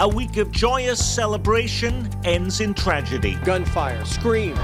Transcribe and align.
A 0.00 0.08
week 0.08 0.38
of 0.38 0.50
joyous 0.50 1.04
celebration 1.04 2.08
ends 2.24 2.62
in 2.62 2.72
tragedy. 2.72 3.34
Gunfire, 3.44 4.02
screams, 4.06 4.58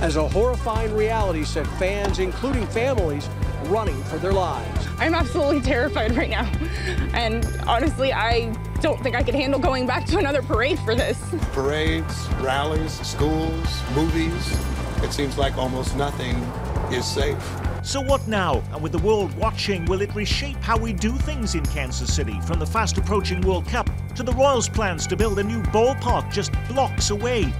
as 0.00 0.16
a 0.16 0.26
horrifying 0.26 0.92
reality 0.96 1.44
set 1.44 1.64
fans, 1.78 2.18
including 2.18 2.66
families, 2.66 3.28
running 3.66 4.02
for 4.02 4.18
their 4.18 4.32
lives. 4.32 4.88
I'm 4.98 5.14
absolutely 5.14 5.60
terrified 5.60 6.16
right 6.16 6.28
now. 6.28 6.50
And 7.14 7.46
honestly, 7.68 8.12
I 8.12 8.52
don't 8.80 9.00
think 9.00 9.14
I 9.14 9.22
could 9.22 9.36
handle 9.36 9.60
going 9.60 9.86
back 9.86 10.06
to 10.06 10.18
another 10.18 10.42
parade 10.42 10.80
for 10.80 10.96
this. 10.96 11.22
Parades, 11.52 12.26
rallies, 12.40 12.98
schools, 13.06 13.80
movies. 13.94 14.58
It 15.04 15.12
seems 15.12 15.38
like 15.38 15.56
almost 15.56 15.94
nothing 15.94 16.34
is 16.90 17.06
safe. 17.06 17.61
So 17.84 18.00
what 18.00 18.28
now? 18.28 18.62
And 18.72 18.80
with 18.80 18.92
the 18.92 18.98
world 18.98 19.34
watching, 19.36 19.84
will 19.86 20.02
it 20.02 20.14
reshape 20.14 20.56
how 20.58 20.78
we 20.78 20.92
do 20.92 21.10
things 21.10 21.56
in 21.56 21.64
Kansas 21.66 22.14
City? 22.14 22.40
From 22.42 22.60
the 22.60 22.66
fast 22.66 22.96
approaching 22.96 23.40
World 23.40 23.66
Cup 23.66 23.90
to 24.14 24.22
the 24.22 24.32
Royals' 24.32 24.68
plans 24.68 25.04
to 25.08 25.16
build 25.16 25.40
a 25.40 25.42
new 25.42 25.60
ballpark 25.64 26.30
just 26.32 26.52
blocks 26.68 27.10
away. 27.10 27.52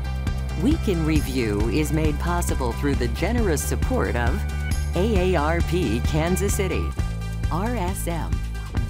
Week 0.63 0.87
in 0.87 1.05
Review 1.05 1.69
is 1.71 1.93
made 1.93 2.17
possible 2.21 2.71
through 2.75 2.95
the 2.95 3.09
generous 3.09 3.63
support 3.65 4.15
of 4.15 4.31
AARP 4.95 6.05
Kansas 6.07 6.55
City, 6.55 6.85
RSM, 7.49 8.33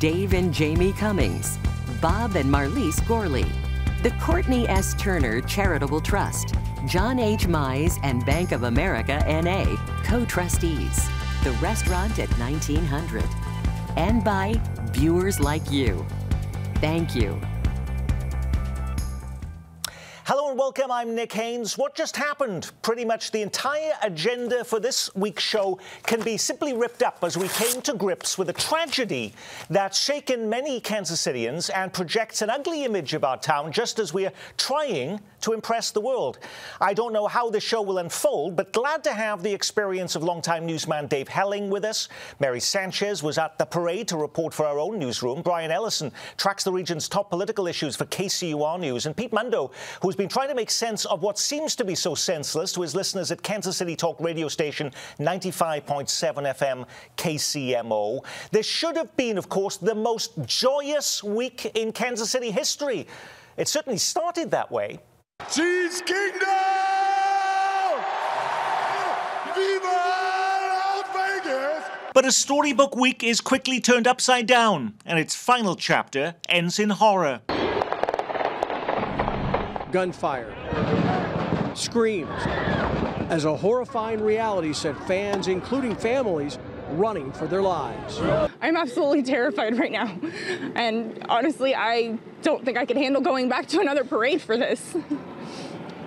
Dave 0.01 0.35
and 0.35 0.53
Jamie 0.53 0.93
Cummings, 0.93 1.59
Bob 2.03 2.37
and 2.37 2.53
Marlise 2.53 3.07
Gorley, 3.09 3.51
the 4.03 4.11
Courtney 4.21 4.69
S. 4.69 4.93
Turner 4.95 5.41
Charitable 5.41 6.03
Trust, 6.03 6.57
John 6.87 7.19
H. 7.19 7.47
Mize 7.47 7.99
and 8.03 8.27
Bank 8.27 8.53
of 8.53 8.65
America 8.65 9.25
NA, 9.27 9.65
co 10.05 10.27
trustees 10.27 11.09
the 11.43 11.53
restaurant 11.53 12.19
at 12.19 12.29
1900, 12.39 13.25
and 13.97 14.25
by 14.25 14.55
viewers 14.93 15.41
like 15.41 15.71
you. 15.71 16.07
Thank 16.77 17.15
you. 17.15 17.41
Hello 20.25 20.42
and 20.53 20.59
welcome. 20.59 20.93
I'm 20.93 21.15
Nick 21.15 21.33
Haines. 21.33 21.79
What 21.79 21.95
just 21.95 22.15
happened? 22.15 22.73
Pretty 22.83 23.07
much 23.07 23.31
the 23.31 23.41
entire 23.41 23.93
agenda 24.03 24.65
for 24.65 24.81
this 24.81 25.15
week's 25.15 25.43
show 25.43 25.79
can 26.03 26.21
be 26.21 26.37
simply 26.37 26.75
ripped 26.75 27.03
up 27.03 27.21
as 27.23 27.39
we 27.39 27.49
came 27.49 27.81
to 27.81 27.95
grips 27.95 28.37
with 28.37 28.51
a 28.51 28.53
tragedy 28.53 29.33
that's 29.71 29.99
shaken 29.99 30.51
many 30.51 30.79
Kansas 30.79 31.21
Citians 31.21 31.71
and 31.71 31.91
projects 31.91 32.43
an 32.43 32.51
ugly 32.51 32.85
image 32.85 33.15
of 33.15 33.25
our 33.25 33.39
town 33.39 33.73
just 33.73 33.99
as 33.99 34.13
we're 34.13 34.33
trying 34.59 35.21
to 35.41 35.55
impress 35.55 35.91
the 35.91 36.01
world. 36.01 36.39
I 36.83 36.93
don't 36.93 37.15
know 37.15 37.27
how 37.27 37.49
the 37.49 37.59
show 37.59 37.81
will 37.81 37.99
unfold, 37.99 38.55
but 38.55 38.75
glad 38.75 39.03
to 39.05 39.13
have 39.13 39.43
the 39.43 39.53
experience 39.53 40.17
of 40.17 40.23
longtime 40.23 40.67
newsman 40.67 41.07
Dave 41.07 41.29
Helling 41.29 41.71
with 41.71 41.85
us. 41.85 42.11
Mary 42.41 42.61
Sanchez 42.61 43.23
was 43.23 43.39
at 43.39 43.59
the 43.59 43.65
parade 43.65 44.07
to 44.09 44.19
report 44.19 44.53
for 44.53 44.67
our 44.67 44.79
own 44.79 44.99
newsroom. 44.99 45.41
Brian 45.41 45.71
Ellison 45.71 46.13
tracks 46.37 46.63
the 46.63 46.73
region's 46.73 47.09
top 47.09 47.31
political 47.31 47.67
issues 47.67 47.97
for 47.97 48.05
KCUR 48.05 48.79
News. 48.79 49.07
And 49.07 49.17
Pete 49.17 49.33
Mundo, 49.33 49.71
who's 50.03 50.15
been 50.15 50.29
trying 50.29 50.42
to 50.47 50.55
make 50.55 50.71
sense 50.71 51.05
of 51.05 51.23
what 51.23 51.39
seems 51.39 51.77
to 51.77 51.85
be 51.85 51.95
so 51.95 52.15
senseless 52.15 52.73
to 52.73 52.83
his 52.83 52.95
listeners 52.95 53.31
at 53.31 53.43
Kansas 53.43 53.77
City 53.77 53.97
Talk 53.97 54.21
radio 54.21 54.49
station 54.49 54.93
95.7 55.19 56.07
FM 56.07 56.87
KCMO. 57.17 58.25
This 58.51 58.67
should 58.67 58.97
have 58.97 59.15
been, 59.17 59.39
of 59.39 59.49
course, 59.49 59.77
the 59.77 59.95
most 59.95 60.33
joyous 60.47 61.23
week 61.23 61.71
in 61.75 61.93
Kansas 61.93 62.31
City 62.31 62.51
history. 62.51 63.07
It 63.57 63.69
certainly 63.69 63.99
started 63.99 64.51
that 64.51 64.71
way. 64.71 64.99
Chiefs 65.51 66.01
Kingdom! 66.03 66.49
Viva 69.55 69.87
Las 70.69 71.05
Vegas! 71.15 71.85
But 72.15 72.25
a 72.25 72.33
storybook 72.33 72.97
week 72.97 73.23
is 73.23 73.41
quickly 73.41 73.81
turned 73.81 74.07
upside 74.07 74.47
down, 74.47 74.95
and 75.05 75.19
its 75.19 75.35
final 75.35 75.77
chapter 75.77 76.37
ends 76.49 76.79
in 76.79 76.91
horror. 76.91 77.41
Gunfire, 79.93 80.55
screams, 81.75 82.31
as 83.31 83.45
a 83.45 83.55
horrifying 83.55 84.23
reality 84.23 84.73
set 84.73 84.97
fans, 85.07 85.49
including 85.49 85.95
families, 85.95 86.59
running 86.93 87.31
for 87.33 87.47
their 87.47 87.63
lives. 87.63 88.19
I'm 88.61 88.77
absolutely 88.77 89.23
terrified 89.23 89.79
right 89.79 89.93
now. 89.93 90.19
And 90.75 91.25
honestly, 91.29 91.75
I 91.75 92.19
don't 92.43 92.65
think 92.65 92.79
I 92.79 92.87
could 92.87 92.97
handle 92.97 93.21
going 93.21 93.49
back 93.49 93.67
to 93.69 93.81
another 93.81 94.05
parade 94.05 94.41
for 94.41 94.57
this. 94.57 94.97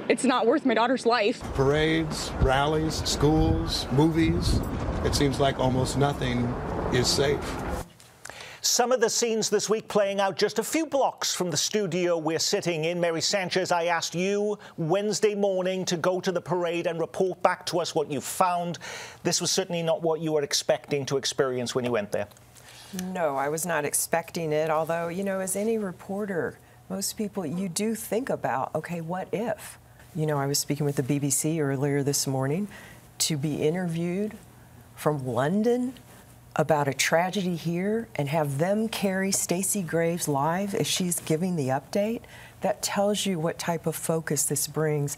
It's 0.09 0.23
not 0.23 0.45
worth 0.45 0.65
my 0.65 0.73
daughter's 0.73 1.05
life. 1.05 1.41
Parades, 1.53 2.31
rallies, 2.41 3.03
schools, 3.07 3.87
movies. 3.91 4.59
It 5.03 5.15
seems 5.15 5.39
like 5.39 5.59
almost 5.59 5.97
nothing 5.97 6.43
is 6.93 7.07
safe. 7.07 7.64
Some 8.65 8.91
of 8.91 8.99
the 8.99 9.11
scenes 9.11 9.51
this 9.51 9.69
week 9.69 9.87
playing 9.87 10.19
out 10.19 10.37
just 10.37 10.57
a 10.57 10.63
few 10.63 10.87
blocks 10.87 11.35
from 11.35 11.51
the 11.51 11.55
studio 11.55 12.17
we're 12.17 12.39
sitting 12.39 12.85
in. 12.85 12.99
Mary 12.99 13.21
Sanchez, 13.21 13.71
I 13.71 13.85
asked 13.85 14.15
you 14.15 14.57
Wednesday 14.77 15.35
morning 15.35 15.85
to 15.85 15.95
go 15.95 16.19
to 16.19 16.31
the 16.31 16.41
parade 16.41 16.87
and 16.87 16.99
report 16.99 17.43
back 17.43 17.67
to 17.67 17.79
us 17.79 17.93
what 17.93 18.09
you 18.09 18.19
found. 18.19 18.79
This 19.21 19.39
was 19.39 19.51
certainly 19.51 19.83
not 19.83 20.01
what 20.01 20.19
you 20.19 20.31
were 20.31 20.41
expecting 20.41 21.05
to 21.05 21.17
experience 21.17 21.75
when 21.75 21.85
you 21.85 21.91
went 21.91 22.11
there. 22.11 22.27
No, 23.11 23.35
I 23.35 23.49
was 23.49 23.67
not 23.67 23.85
expecting 23.85 24.51
it, 24.51 24.71
although, 24.71 25.09
you 25.09 25.23
know, 25.23 25.41
as 25.41 25.55
any 25.55 25.77
reporter, 25.77 26.57
most 26.89 27.17
people, 27.17 27.45
you 27.45 27.69
do 27.69 27.93
think 27.93 28.31
about, 28.31 28.73
okay, 28.73 28.99
what 28.99 29.27
if? 29.31 29.77
You 30.15 30.25
know, 30.25 30.39
I 30.39 30.47
was 30.47 30.57
speaking 30.57 30.87
with 30.87 30.95
the 30.95 31.03
BBC 31.03 31.59
earlier 31.59 32.01
this 32.01 32.25
morning 32.25 32.67
to 33.19 33.37
be 33.37 33.61
interviewed 33.61 34.35
from 34.95 35.23
London 35.23 35.93
about 36.55 36.87
a 36.87 36.93
tragedy 36.93 37.55
here 37.55 38.07
and 38.15 38.29
have 38.29 38.57
them 38.57 38.87
carry 38.87 39.31
Stacey 39.31 39.81
Graves 39.81 40.27
live 40.27 40.73
as 40.73 40.87
she's 40.87 41.19
giving 41.19 41.55
the 41.55 41.67
update, 41.67 42.21
that 42.61 42.81
tells 42.81 43.25
you 43.25 43.37
what 43.39 43.59
type 43.59 43.85
of 43.85 43.95
focus 43.95 44.43
this 44.43 44.67
brings. 44.67 45.17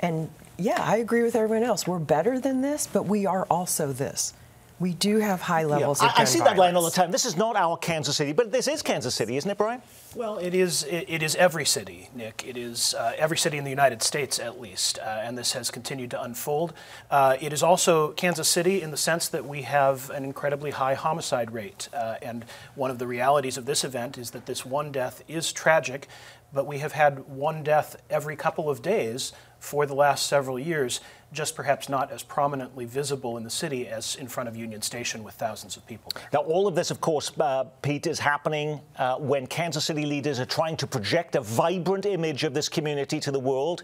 And 0.00 0.30
yeah, 0.58 0.82
I 0.82 0.96
agree 0.96 1.22
with 1.22 1.36
everyone 1.36 1.62
else. 1.62 1.86
We're 1.86 1.98
better 1.98 2.40
than 2.40 2.62
this, 2.62 2.86
but 2.86 3.06
we 3.06 3.26
are 3.26 3.46
also 3.50 3.92
this. 3.92 4.32
We 4.80 4.94
do 4.94 5.18
have 5.18 5.40
high 5.42 5.64
levels 5.64 6.02
yeah. 6.02 6.08
of 6.08 6.14
I, 6.16 6.22
I 6.22 6.24
see 6.24 6.40
that 6.40 6.56
line 6.56 6.74
all 6.74 6.82
the 6.82 6.90
time. 6.90 7.12
This 7.12 7.24
is 7.24 7.36
not 7.36 7.54
our 7.54 7.76
Kansas 7.76 8.16
City, 8.16 8.32
but 8.32 8.50
this 8.50 8.66
is 8.66 8.82
Kansas 8.82 9.14
City, 9.14 9.36
isn't 9.36 9.50
it, 9.50 9.58
Brian? 9.58 9.82
Well, 10.14 10.36
it 10.36 10.54
is. 10.54 10.84
It, 10.84 11.06
it 11.08 11.22
is 11.22 11.34
every 11.36 11.64
city, 11.64 12.10
Nick. 12.14 12.44
It 12.46 12.58
is 12.58 12.94
uh, 12.94 13.12
every 13.16 13.38
city 13.38 13.56
in 13.56 13.64
the 13.64 13.70
United 13.70 14.02
States, 14.02 14.38
at 14.38 14.60
least, 14.60 14.98
uh, 14.98 15.22
and 15.22 15.38
this 15.38 15.54
has 15.54 15.70
continued 15.70 16.10
to 16.10 16.22
unfold. 16.22 16.74
Uh, 17.10 17.38
it 17.40 17.50
is 17.50 17.62
also 17.62 18.12
Kansas 18.12 18.46
City 18.46 18.82
in 18.82 18.90
the 18.90 18.98
sense 18.98 19.28
that 19.28 19.46
we 19.46 19.62
have 19.62 20.10
an 20.10 20.22
incredibly 20.22 20.70
high 20.70 20.92
homicide 20.94 21.52
rate, 21.52 21.88
uh, 21.94 22.16
and 22.20 22.44
one 22.74 22.90
of 22.90 22.98
the 22.98 23.06
realities 23.06 23.56
of 23.56 23.64
this 23.64 23.84
event 23.84 24.18
is 24.18 24.32
that 24.32 24.44
this 24.44 24.66
one 24.66 24.92
death 24.92 25.22
is 25.28 25.50
tragic, 25.50 26.08
but 26.52 26.66
we 26.66 26.78
have 26.78 26.92
had 26.92 27.20
one 27.28 27.62
death 27.62 27.96
every 28.10 28.36
couple 28.36 28.68
of 28.68 28.82
days 28.82 29.32
for 29.58 29.86
the 29.86 29.94
last 29.94 30.26
several 30.26 30.58
years 30.58 31.00
just 31.32 31.56
perhaps 31.56 31.88
not 31.88 32.10
as 32.10 32.22
prominently 32.22 32.84
visible 32.84 33.36
in 33.36 33.42
the 33.42 33.50
city 33.50 33.88
as 33.88 34.16
in 34.16 34.28
front 34.28 34.48
of 34.48 34.56
Union 34.56 34.82
Station 34.82 35.24
with 35.24 35.34
thousands 35.34 35.76
of 35.76 35.86
people 35.86 36.12
there. 36.14 36.24
Now, 36.32 36.40
all 36.40 36.66
of 36.66 36.74
this, 36.74 36.90
of 36.90 37.00
course, 37.00 37.32
uh, 37.40 37.64
Pete, 37.80 38.06
is 38.06 38.18
happening 38.18 38.80
uh, 38.96 39.16
when 39.16 39.46
Kansas 39.46 39.84
City 39.84 40.04
leaders 40.04 40.38
are 40.38 40.46
trying 40.46 40.76
to 40.76 40.86
project 40.86 41.34
a 41.34 41.40
vibrant 41.40 42.06
image 42.06 42.44
of 42.44 42.54
this 42.54 42.68
community 42.68 43.18
to 43.20 43.30
the 43.30 43.40
world. 43.40 43.82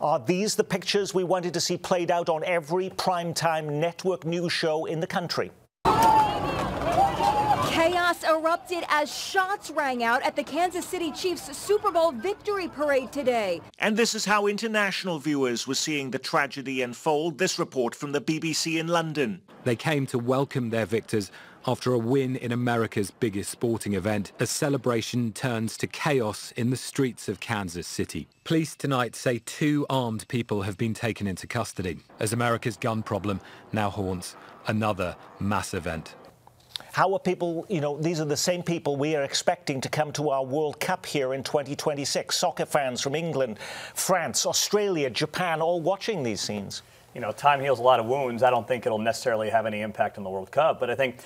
Are 0.00 0.18
these 0.18 0.56
the 0.56 0.64
pictures 0.64 1.14
we 1.14 1.24
wanted 1.24 1.54
to 1.54 1.60
see 1.60 1.76
played 1.76 2.10
out 2.10 2.28
on 2.28 2.42
every 2.44 2.90
primetime 2.90 3.70
network 3.70 4.24
news 4.24 4.52
show 4.52 4.86
in 4.86 5.00
the 5.00 5.06
country? 5.06 5.52
Chaos 8.08 8.24
erupted 8.24 8.84
as 8.88 9.14
shots 9.14 9.70
rang 9.70 10.02
out 10.02 10.22
at 10.22 10.34
the 10.34 10.42
Kansas 10.42 10.86
City 10.86 11.12
Chiefs 11.12 11.54
Super 11.54 11.90
Bowl 11.90 12.10
victory 12.10 12.66
parade 12.66 13.12
today. 13.12 13.60
And 13.80 13.98
this 13.98 14.14
is 14.14 14.24
how 14.24 14.46
international 14.46 15.18
viewers 15.18 15.66
were 15.66 15.74
seeing 15.74 16.10
the 16.10 16.18
tragedy 16.18 16.80
unfold. 16.80 17.36
This 17.36 17.58
report 17.58 17.94
from 17.94 18.12
the 18.12 18.20
BBC 18.22 18.80
in 18.80 18.88
London. 18.88 19.42
They 19.64 19.76
came 19.76 20.06
to 20.06 20.18
welcome 20.18 20.70
their 20.70 20.86
victors 20.86 21.30
after 21.66 21.92
a 21.92 21.98
win 21.98 22.36
in 22.36 22.50
America's 22.50 23.10
biggest 23.10 23.50
sporting 23.50 23.92
event 23.92 24.32
as 24.40 24.48
celebration 24.48 25.32
turns 25.32 25.76
to 25.76 25.86
chaos 25.86 26.50
in 26.56 26.70
the 26.70 26.76
streets 26.78 27.28
of 27.28 27.40
Kansas 27.40 27.86
City. 27.86 28.26
Police 28.44 28.74
tonight 28.74 29.16
say 29.16 29.42
two 29.44 29.84
armed 29.90 30.26
people 30.28 30.62
have 30.62 30.78
been 30.78 30.94
taken 30.94 31.26
into 31.26 31.46
custody 31.46 31.98
as 32.20 32.32
America's 32.32 32.78
gun 32.78 33.02
problem 33.02 33.38
now 33.70 33.90
haunts 33.90 34.34
another 34.66 35.14
mass 35.40 35.74
event. 35.74 36.14
How 36.92 37.12
are 37.12 37.18
people, 37.18 37.66
you 37.68 37.80
know, 37.80 37.96
these 37.96 38.20
are 38.20 38.24
the 38.24 38.36
same 38.36 38.62
people 38.62 38.96
we 38.96 39.14
are 39.16 39.22
expecting 39.22 39.80
to 39.80 39.88
come 39.88 40.12
to 40.12 40.30
our 40.30 40.44
World 40.44 40.80
Cup 40.80 41.06
here 41.06 41.34
in 41.34 41.42
2026. 41.42 42.36
Soccer 42.36 42.66
fans 42.66 43.00
from 43.00 43.14
England, 43.14 43.58
France, 43.94 44.46
Australia, 44.46 45.10
Japan, 45.10 45.60
all 45.60 45.80
watching 45.80 46.22
these 46.22 46.40
scenes. 46.40 46.82
You 47.14 47.20
know, 47.20 47.32
time 47.32 47.60
heals 47.60 47.78
a 47.78 47.82
lot 47.82 48.00
of 48.00 48.06
wounds. 48.06 48.42
I 48.42 48.50
don't 48.50 48.66
think 48.66 48.86
it'll 48.86 48.98
necessarily 48.98 49.50
have 49.50 49.66
any 49.66 49.80
impact 49.80 50.18
on 50.18 50.24
the 50.24 50.30
World 50.30 50.50
Cup, 50.50 50.80
but 50.80 50.90
I 50.90 50.94
think, 50.94 51.16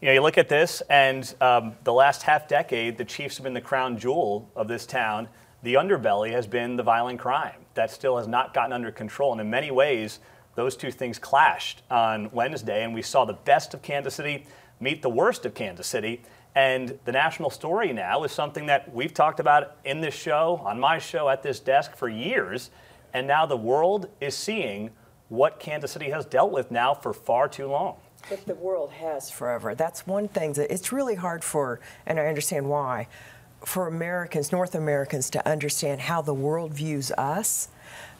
you 0.00 0.06
know, 0.06 0.14
you 0.14 0.20
look 0.20 0.38
at 0.38 0.48
this, 0.48 0.82
and 0.90 1.34
um, 1.40 1.74
the 1.84 1.92
last 1.92 2.22
half 2.22 2.48
decade, 2.48 2.96
the 2.98 3.04
Chiefs 3.04 3.36
have 3.36 3.44
been 3.44 3.54
the 3.54 3.60
crown 3.60 3.98
jewel 3.98 4.50
of 4.56 4.68
this 4.68 4.86
town. 4.86 5.28
The 5.62 5.74
underbelly 5.74 6.30
has 6.32 6.46
been 6.46 6.76
the 6.76 6.82
violent 6.82 7.20
crime 7.20 7.62
that 7.74 7.90
still 7.90 8.16
has 8.16 8.26
not 8.26 8.52
gotten 8.52 8.72
under 8.72 8.90
control. 8.90 9.32
And 9.32 9.40
in 9.40 9.48
many 9.48 9.70
ways, 9.70 10.18
those 10.54 10.76
two 10.76 10.90
things 10.90 11.18
clashed 11.18 11.82
on 11.90 12.30
Wednesday, 12.32 12.84
and 12.84 12.92
we 12.92 13.02
saw 13.02 13.24
the 13.24 13.32
best 13.32 13.74
of 13.74 13.82
Kansas 13.82 14.14
City 14.14 14.46
meet 14.82 15.00
the 15.00 15.08
worst 15.08 15.46
of 15.46 15.54
Kansas 15.54 15.86
City. 15.86 16.22
And 16.54 16.98
the 17.04 17.12
national 17.12 17.48
story 17.48 17.92
now 17.92 18.24
is 18.24 18.32
something 18.32 18.66
that 18.66 18.92
we've 18.92 19.14
talked 19.14 19.40
about 19.40 19.76
in 19.84 20.00
this 20.00 20.14
show, 20.14 20.60
on 20.64 20.78
my 20.78 20.98
show, 20.98 21.28
at 21.28 21.42
this 21.42 21.60
desk 21.60 21.96
for 21.96 22.08
years. 22.08 22.70
And 23.14 23.26
now 23.26 23.46
the 23.46 23.56
world 23.56 24.08
is 24.20 24.34
seeing 24.34 24.90
what 25.28 25.58
Kansas 25.58 25.92
City 25.92 26.10
has 26.10 26.26
dealt 26.26 26.50
with 26.50 26.70
now 26.70 26.92
for 26.92 27.14
far 27.14 27.48
too 27.48 27.68
long. 27.68 27.96
But 28.28 28.44
the 28.46 28.54
world 28.54 28.92
has 28.92 29.30
forever. 29.30 29.74
That's 29.74 30.06
one 30.06 30.28
thing 30.28 30.52
that 30.54 30.70
it's 30.70 30.92
really 30.92 31.14
hard 31.14 31.42
for, 31.42 31.80
and 32.06 32.20
I 32.20 32.26
understand 32.26 32.68
why, 32.68 33.08
for 33.64 33.86
Americans, 33.88 34.52
North 34.52 34.74
Americans, 34.74 35.30
to 35.30 35.48
understand 35.48 36.02
how 36.02 36.20
the 36.22 36.34
world 36.34 36.74
views 36.74 37.10
us. 37.12 37.68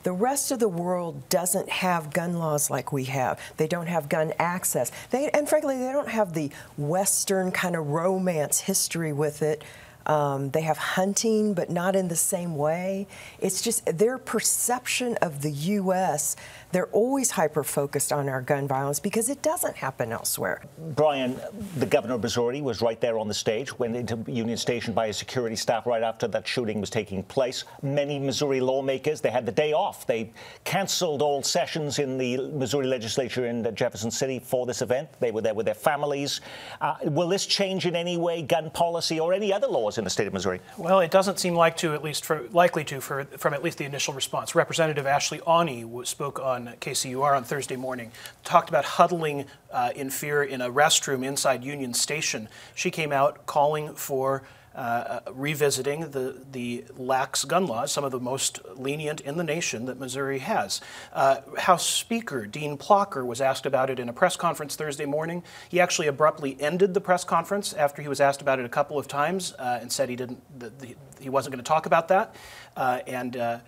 The 0.03 0.13
rest 0.13 0.51
of 0.51 0.59
the 0.59 0.69
world 0.69 1.29
doesn't 1.29 1.69
have 1.69 2.13
gun 2.13 2.39
laws 2.39 2.71
like 2.71 2.93
we 2.93 3.05
have. 3.05 3.39
They 3.57 3.69
don't 3.69 3.87
have 3.87 4.09
gun 4.09 4.33
access. 4.39 4.91
They, 5.11 5.31
and 5.31 5.49
frankly, 5.49 5.79
they 5.79 5.93
don't 5.93 6.09
have 6.09 6.35
the 6.35 6.51
Western 6.77 7.53
kind 7.53 7.77
of 7.77 7.89
romance 7.89 8.61
history 8.61 9.13
with 9.13 9.43
it. 9.43 9.63
Um, 10.05 10.51
they 10.51 10.63
have 10.63 10.79
hunting, 10.79 11.55
but 11.55 11.71
not 11.71 11.95
in 11.95 12.09
the 12.09 12.17
same 12.17 12.57
way. 12.57 13.07
It's 13.39 13.63
just 13.63 13.87
their 13.87 14.19
perception 14.19 15.17
of 15.23 15.43
the 15.43 15.51
U.S 15.53 16.35
they're 16.73 16.87
always 16.87 17.31
hyper 17.31 17.63
focused 17.63 18.13
on 18.13 18.29
our 18.29 18.43
gun 18.43 18.67
violence 18.67 18.99
because 18.99 19.29
it 19.29 19.43
doesn't 19.43 19.77
happen 19.77 20.11
elsewhere. 20.11 20.63
Brian, 20.97 21.39
the 21.77 21.87
governor 21.87 22.15
of 22.15 22.23
Missouri 22.23 22.61
was 22.61 22.83
right 22.83 23.01
there 23.01 23.19
on 23.19 23.29
the 23.29 23.35
stage, 23.35 23.79
went 23.79 23.95
into 23.95 24.19
Union 24.31 24.57
Station 24.57 24.95
by 24.95 25.07
his 25.07 25.17
security 25.17 25.57
staff 25.57 25.87
right 25.87 26.03
after 26.03 26.27
that 26.29 26.47
shooting 26.47 26.81
was 26.81 26.91
taking 26.91 27.23
place. 27.23 27.65
Many 27.83 28.19
Missouri 28.19 28.61
lawmakers, 28.61 29.21
they 29.21 29.31
had 29.31 29.47
the 29.47 29.53
day 29.53 29.73
off. 29.73 30.07
They 30.07 30.33
canceled 30.65 31.23
all 31.23 31.43
sessions 31.43 31.99
in 31.99 32.19
the 32.19 32.39
Missouri 32.53 32.87
legislature 32.87 33.47
in 33.47 33.75
Jefferson 33.75 34.11
City 34.11 34.39
for 34.39 34.67
this 34.67 34.83
event. 34.83 35.09
They 35.21 35.31
were 35.31 35.43
there 35.43 35.55
with 35.55 35.67
their 35.67 35.75
families. 35.75 36.41
Uh, 36.81 36.97
will 37.05 37.29
this 37.29 37.47
change 37.47 37.87
in 37.87 37.95
any 37.95 38.17
way 38.17 38.43
gun 38.43 38.71
policy 38.71 39.21
or 39.21 39.33
any 39.33 39.53
other 39.53 39.67
laws 39.67 39.99
in 39.99 40.05
the 40.05 40.11
state 40.11 40.27
of 40.27 40.33
Missouri? 40.33 40.61
Well, 40.79 41.01
it 41.01 41.11
doesn't 41.11 41.39
seem 41.39 41.55
like 41.55 41.77
to, 41.79 41.93
at 41.95 42.03
least 42.03 42.25
for, 42.25 42.49
likely 42.53 42.85
to, 42.85 43.01
for, 43.01 43.25
from 43.25 43.55
at 43.55 43.63
least 43.63 43.79
the 43.79 43.85
initial 43.85 44.15
response. 44.15 44.55
Representative 44.55 45.07
Ashley 45.07 45.41
Aune 45.41 46.05
spoke 46.05 46.39
on 46.41 46.62
on 46.69 46.75
KCUR 46.77 47.37
on 47.37 47.45
Thursday 47.45 47.77
morning, 47.77 48.13
talked 48.45 48.69
about 48.69 48.85
huddling 48.85 49.47
uh, 49.71 49.91
in 49.95 50.11
fear 50.11 50.43
in 50.43 50.61
a 50.61 50.71
restroom 50.71 51.25
inside 51.25 51.65
Union 51.65 51.95
Station. 51.95 52.49
She 52.75 52.91
came 52.91 53.13
out 53.13 53.47
calling 53.47 53.95
for 53.95 54.43
uh, 54.75 55.21
revisiting 55.33 56.13
the, 56.13 56.35
the 56.51 56.83
lax 56.97 57.45
gun 57.45 57.67
laws, 57.67 57.93
some 57.93 58.05
of 58.05 58.11
the 58.11 58.19
most 58.19 58.59
lenient 58.75 59.21
in 59.21 59.37
the 59.37 59.45
nation 59.45 59.85
that 59.85 59.99
Missouri 59.99 60.39
has. 60.39 60.81
Uh, 61.13 61.43
House 61.59 61.87
Speaker 61.87 62.47
Dean 62.47 62.79
Plocher 62.79 63.27
was 63.27 63.43
asked 63.43 63.67
about 63.67 63.91
it 63.91 63.99
in 63.99 64.09
a 64.09 64.15
press 64.15 64.35
conference 64.35 64.75
Thursday 64.75 65.05
morning. 65.05 65.43
He 65.69 65.79
actually 65.79 66.07
abruptly 66.07 66.57
ended 66.59 66.95
the 66.95 67.03
press 67.03 67.23
conference 67.23 67.75
after 67.75 68.01
he 68.01 68.09
was 68.09 68.19
asked 68.19 68.41
about 68.41 68.61
it 68.61 68.65
a 68.65 68.71
couple 68.71 68.99
of 68.99 69.07
times 69.07 69.53
uh, 69.59 69.79
and 69.83 69.93
said 69.93 70.09
he 70.09 70.17
didn't, 70.17 70.41
the, 70.59 70.71
the, 70.71 70.97
he 71.21 71.29
wasn't 71.29 71.55
going 71.55 71.63
to 71.63 71.69
talk 71.69 71.85
about 71.85 72.09
that. 72.09 72.35
Uh, 72.75 73.01
and 73.07 73.37
uh, 73.37 73.59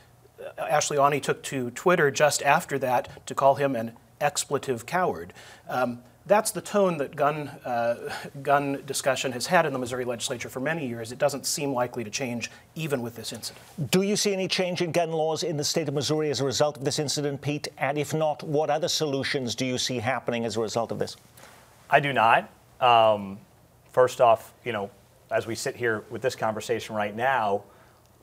Ashley 0.58 0.98
Aune 0.98 1.20
took 1.20 1.42
to 1.44 1.70
Twitter 1.70 2.10
just 2.10 2.42
after 2.42 2.78
that 2.78 3.26
to 3.26 3.34
call 3.34 3.54
him 3.56 3.76
an 3.76 3.92
expletive 4.20 4.86
coward. 4.86 5.32
Um, 5.69 6.00
that's 6.26 6.52
the 6.52 6.60
tone 6.62 6.96
that 6.98 7.14
gun, 7.14 7.48
uh, 7.66 7.96
gun 8.42 8.82
discussion 8.86 9.32
has 9.32 9.46
had 9.46 9.66
in 9.66 9.75
the 9.75 9.78
Missouri 9.78 10.06
legislature 10.06 10.48
for 10.48 10.60
many 10.60 10.86
years. 10.86 11.12
It 11.12 11.19
doesn't 11.19 11.44
seem 11.44 11.75
likely 11.75 12.02
to 12.02 12.10
change 12.10 12.50
even 12.75 13.02
with 13.02 13.14
this 13.14 13.32
incident. 13.32 13.90
Do 13.90 14.00
you 14.02 14.16
see 14.16 14.32
any 14.32 14.48
change 14.48 14.81
in 14.81 14.90
gun 14.90 15.12
laws 15.12 15.42
in 15.42 15.58
the 15.58 15.64
state 15.64 15.86
of 15.86 15.94
Missouri 15.94 16.31
as 16.31 16.40
a 16.40 16.44
result 16.44 16.78
of 16.78 16.84
this 16.84 16.98
incident, 16.98 17.42
Pete? 17.42 17.69
And 17.76 17.98
if 17.98 18.14
not, 18.14 18.42
what 18.42 18.70
other 18.70 18.88
solutions 18.88 19.54
do 19.54 19.66
you 19.66 19.76
see 19.76 19.98
happening 19.98 20.46
as 20.46 20.56
a 20.56 20.60
result 20.60 20.92
of 20.92 20.98
this? 20.98 21.16
I 21.90 22.00
do 22.00 22.14
not. 22.14 22.50
Um, 22.81 23.38
first 23.90 24.22
off, 24.22 24.54
you 24.64 24.72
know, 24.72 24.90
as 25.31 25.46
we 25.46 25.54
sit 25.54 25.76
here 25.76 26.04
with 26.08 26.22
this 26.22 26.34
conversation 26.34 26.94
right 26.94 27.14
now, 27.14 27.64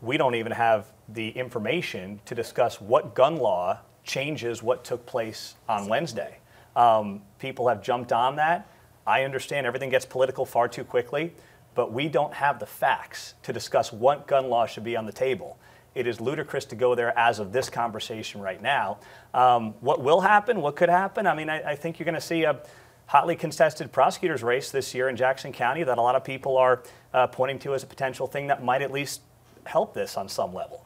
we 0.01 0.17
don't 0.17 0.35
even 0.35 0.51
have 0.51 0.91
the 1.09 1.29
information 1.29 2.19
to 2.25 2.35
discuss 2.35 2.81
what 2.81 3.13
gun 3.13 3.37
law 3.37 3.79
changes 4.03 4.63
what 4.63 4.83
took 4.83 5.05
place 5.05 5.55
on 5.69 5.87
Wednesday. 5.87 6.37
Um, 6.75 7.21
people 7.39 7.67
have 7.67 7.83
jumped 7.83 8.11
on 8.11 8.37
that. 8.37 8.67
I 9.05 9.23
understand 9.23 9.67
everything 9.67 9.89
gets 9.89 10.05
political 10.05 10.45
far 10.45 10.67
too 10.67 10.83
quickly, 10.83 11.33
but 11.75 11.91
we 11.91 12.07
don't 12.07 12.33
have 12.33 12.59
the 12.59 12.65
facts 12.65 13.35
to 13.43 13.53
discuss 13.53 13.91
what 13.91 14.27
gun 14.27 14.49
law 14.49 14.65
should 14.65 14.83
be 14.83 14.95
on 14.95 15.05
the 15.05 15.11
table. 15.11 15.57
It 15.93 16.07
is 16.07 16.21
ludicrous 16.21 16.65
to 16.65 16.75
go 16.75 16.95
there 16.95 17.17
as 17.19 17.39
of 17.39 17.51
this 17.51 17.69
conversation 17.69 18.41
right 18.41 18.61
now. 18.61 18.99
Um, 19.33 19.73
what 19.81 20.01
will 20.01 20.21
happen? 20.21 20.61
What 20.61 20.75
could 20.75 20.89
happen? 20.89 21.27
I 21.27 21.35
mean, 21.35 21.49
I, 21.49 21.71
I 21.71 21.75
think 21.75 21.99
you're 21.99 22.05
going 22.05 22.15
to 22.15 22.21
see 22.21 22.43
a 22.43 22.61
hotly 23.07 23.35
contested 23.35 23.91
prosecutor's 23.91 24.41
race 24.41 24.71
this 24.71 24.95
year 24.95 25.09
in 25.09 25.17
Jackson 25.17 25.51
County 25.51 25.83
that 25.83 25.97
a 25.97 26.01
lot 26.01 26.15
of 26.15 26.23
people 26.23 26.57
are 26.57 26.81
uh, 27.13 27.27
pointing 27.27 27.59
to 27.59 27.73
as 27.73 27.83
a 27.83 27.87
potential 27.87 28.25
thing 28.25 28.47
that 28.47 28.63
might 28.63 28.81
at 28.81 28.91
least 28.91 29.21
help 29.65 29.93
this 29.93 30.17
on 30.17 30.27
some 30.29 30.53
level 30.53 30.85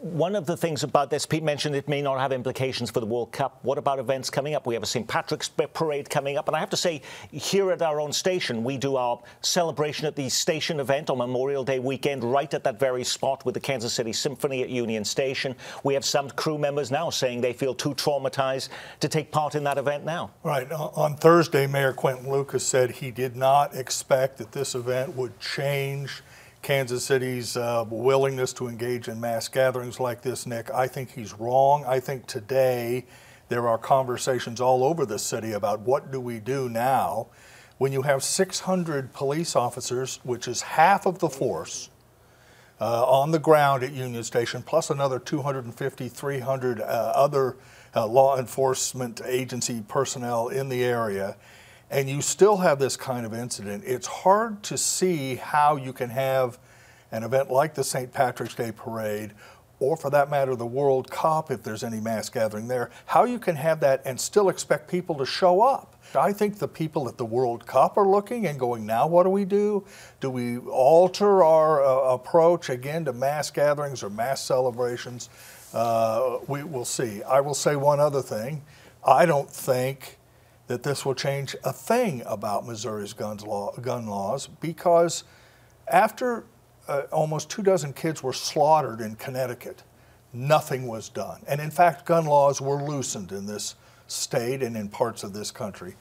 one 0.00 0.36
of 0.36 0.46
the 0.46 0.56
things 0.56 0.82
about 0.82 1.10
this, 1.10 1.24
Pete 1.24 1.42
mentioned 1.42 1.74
it 1.74 1.88
may 1.88 2.02
not 2.02 2.18
have 2.18 2.32
implications 2.32 2.90
for 2.90 3.00
the 3.00 3.06
World 3.06 3.32
Cup. 3.32 3.58
What 3.62 3.78
about 3.78 3.98
events 3.98 4.28
coming 4.28 4.54
up? 4.54 4.66
We 4.66 4.74
have 4.74 4.82
a 4.82 4.86
St. 4.86 5.06
Patrick's 5.06 5.48
Parade 5.48 6.10
coming 6.10 6.36
up. 6.36 6.48
And 6.48 6.56
I 6.56 6.60
have 6.60 6.70
to 6.70 6.76
say, 6.76 7.00
here 7.30 7.70
at 7.70 7.80
our 7.80 8.00
own 8.00 8.12
station, 8.12 8.64
we 8.64 8.76
do 8.76 8.96
our 8.96 9.20
celebration 9.40 10.06
at 10.06 10.16
the 10.16 10.28
station 10.28 10.80
event 10.80 11.10
on 11.10 11.18
Memorial 11.18 11.64
Day 11.64 11.78
weekend, 11.78 12.24
right 12.24 12.52
at 12.52 12.64
that 12.64 12.78
very 12.78 13.04
spot 13.04 13.44
with 13.44 13.54
the 13.54 13.60
Kansas 13.60 13.92
City 13.92 14.12
Symphony 14.12 14.62
at 14.62 14.68
Union 14.68 15.04
Station. 15.04 15.54
We 15.84 15.94
have 15.94 16.04
some 16.04 16.30
crew 16.30 16.58
members 16.58 16.90
now 16.90 17.10
saying 17.10 17.40
they 17.40 17.52
feel 17.52 17.74
too 17.74 17.94
traumatized 17.94 18.68
to 19.00 19.08
take 19.08 19.30
part 19.30 19.54
in 19.54 19.64
that 19.64 19.78
event 19.78 20.04
now. 20.04 20.30
Right. 20.42 20.70
On 20.70 21.16
Thursday, 21.16 21.66
Mayor 21.66 21.92
Quinton 21.92 22.30
Lucas 22.30 22.66
said 22.66 22.90
he 22.90 23.10
did 23.10 23.36
not 23.36 23.74
expect 23.74 24.38
that 24.38 24.52
this 24.52 24.74
event 24.74 25.16
would 25.16 25.38
change 25.40 26.22
Kansas 26.62 27.04
City's 27.04 27.56
uh, 27.56 27.84
willingness 27.88 28.52
to 28.54 28.68
engage 28.68 29.08
in 29.08 29.20
mass 29.20 29.48
gatherings 29.48 30.00
like 30.00 30.22
this, 30.22 30.46
Nick. 30.46 30.70
I 30.70 30.86
think 30.86 31.10
he's 31.10 31.32
wrong. 31.34 31.84
I 31.86 32.00
think 32.00 32.26
today 32.26 33.06
there 33.48 33.68
are 33.68 33.78
conversations 33.78 34.60
all 34.60 34.84
over 34.84 35.06
the 35.06 35.18
city 35.18 35.52
about 35.52 35.80
what 35.80 36.10
do 36.10 36.20
we 36.20 36.38
do 36.38 36.68
now 36.68 37.28
when 37.78 37.92
you 37.92 38.02
have 38.02 38.22
600 38.22 39.12
police 39.12 39.54
officers, 39.56 40.18
which 40.24 40.48
is 40.48 40.62
half 40.62 41.06
of 41.06 41.20
the 41.20 41.28
force, 41.28 41.90
uh, 42.80 43.04
on 43.04 43.30
the 43.30 43.38
ground 43.38 43.82
at 43.82 43.92
Union 43.92 44.22
Station, 44.22 44.62
plus 44.62 44.90
another 44.90 45.18
250, 45.18 46.08
300 46.08 46.80
uh, 46.80 46.84
other 46.84 47.56
uh, 47.94 48.06
law 48.06 48.36
enforcement 48.36 49.20
agency 49.24 49.82
personnel 49.88 50.48
in 50.48 50.68
the 50.68 50.84
area 50.84 51.36
and 51.90 52.08
you 52.08 52.20
still 52.20 52.58
have 52.58 52.78
this 52.78 52.96
kind 52.96 53.24
of 53.24 53.32
incident, 53.32 53.84
it's 53.86 54.06
hard 54.06 54.62
to 54.64 54.76
see 54.76 55.36
how 55.36 55.76
you 55.76 55.92
can 55.92 56.10
have 56.10 56.58
an 57.10 57.22
event 57.22 57.50
like 57.50 57.74
the 57.74 57.84
St. 57.84 58.12
Patrick's 58.12 58.54
Day 58.54 58.72
Parade, 58.72 59.32
or 59.80 59.96
for 59.96 60.10
that 60.10 60.28
matter, 60.28 60.56
the 60.56 60.66
World 60.66 61.10
Cup, 61.10 61.50
if 61.50 61.62
there's 61.62 61.84
any 61.84 62.00
mass 62.00 62.28
gathering 62.28 62.66
there, 62.66 62.90
how 63.06 63.24
you 63.24 63.38
can 63.38 63.56
have 63.56 63.80
that 63.80 64.02
and 64.04 64.20
still 64.20 64.48
expect 64.48 64.90
people 64.90 65.14
to 65.16 65.24
show 65.24 65.62
up. 65.62 65.94
I 66.14 66.32
think 66.32 66.58
the 66.58 66.68
people 66.68 67.08
at 67.08 67.16
the 67.16 67.24
World 67.24 67.66
Cup 67.66 67.96
are 67.96 68.06
looking 68.06 68.46
and 68.46 68.58
going, 68.58 68.84
now 68.84 69.06
what 69.06 69.22
do 69.22 69.30
we 69.30 69.44
do? 69.44 69.84
Do 70.20 70.30
we 70.30 70.58
alter 70.58 71.44
our 71.44 71.84
uh, 71.84 72.14
approach 72.14 72.70
again 72.70 73.04
to 73.04 73.12
mass 73.12 73.50
gatherings 73.50 74.02
or 74.02 74.10
mass 74.10 74.42
celebrations? 74.42 75.28
Uh, 75.72 76.38
we 76.48 76.64
will 76.64 76.86
see. 76.86 77.22
I 77.22 77.40
will 77.40 77.54
say 77.54 77.76
one 77.76 78.00
other 78.00 78.22
thing. 78.22 78.62
I 79.06 79.26
don't 79.26 79.50
think 79.50 80.17
that 80.68 80.82
this 80.82 81.04
will 81.04 81.14
change 81.14 81.56
a 81.64 81.72
thing 81.72 82.22
about 82.26 82.66
Missouri's 82.66 83.12
guns 83.12 83.42
law, 83.42 83.74
gun 83.80 84.06
laws 84.06 84.46
because 84.46 85.24
after 85.88 86.44
uh, 86.86 87.02
almost 87.10 87.50
two 87.50 87.62
dozen 87.62 87.92
kids 87.92 88.22
were 88.22 88.32
slaughtered 88.32 89.00
in 89.00 89.16
Connecticut, 89.16 89.82
nothing 90.32 90.86
was 90.86 91.08
done. 91.08 91.40
And 91.48 91.60
in 91.60 91.70
fact, 91.70 92.06
gun 92.06 92.26
laws 92.26 92.60
were 92.60 92.82
loosened 92.82 93.32
in 93.32 93.46
this 93.46 93.74
state 94.06 94.62
and 94.62 94.76
in 94.76 94.88
parts 94.88 95.24
of 95.24 95.32
this 95.32 95.50
country. 95.50 95.96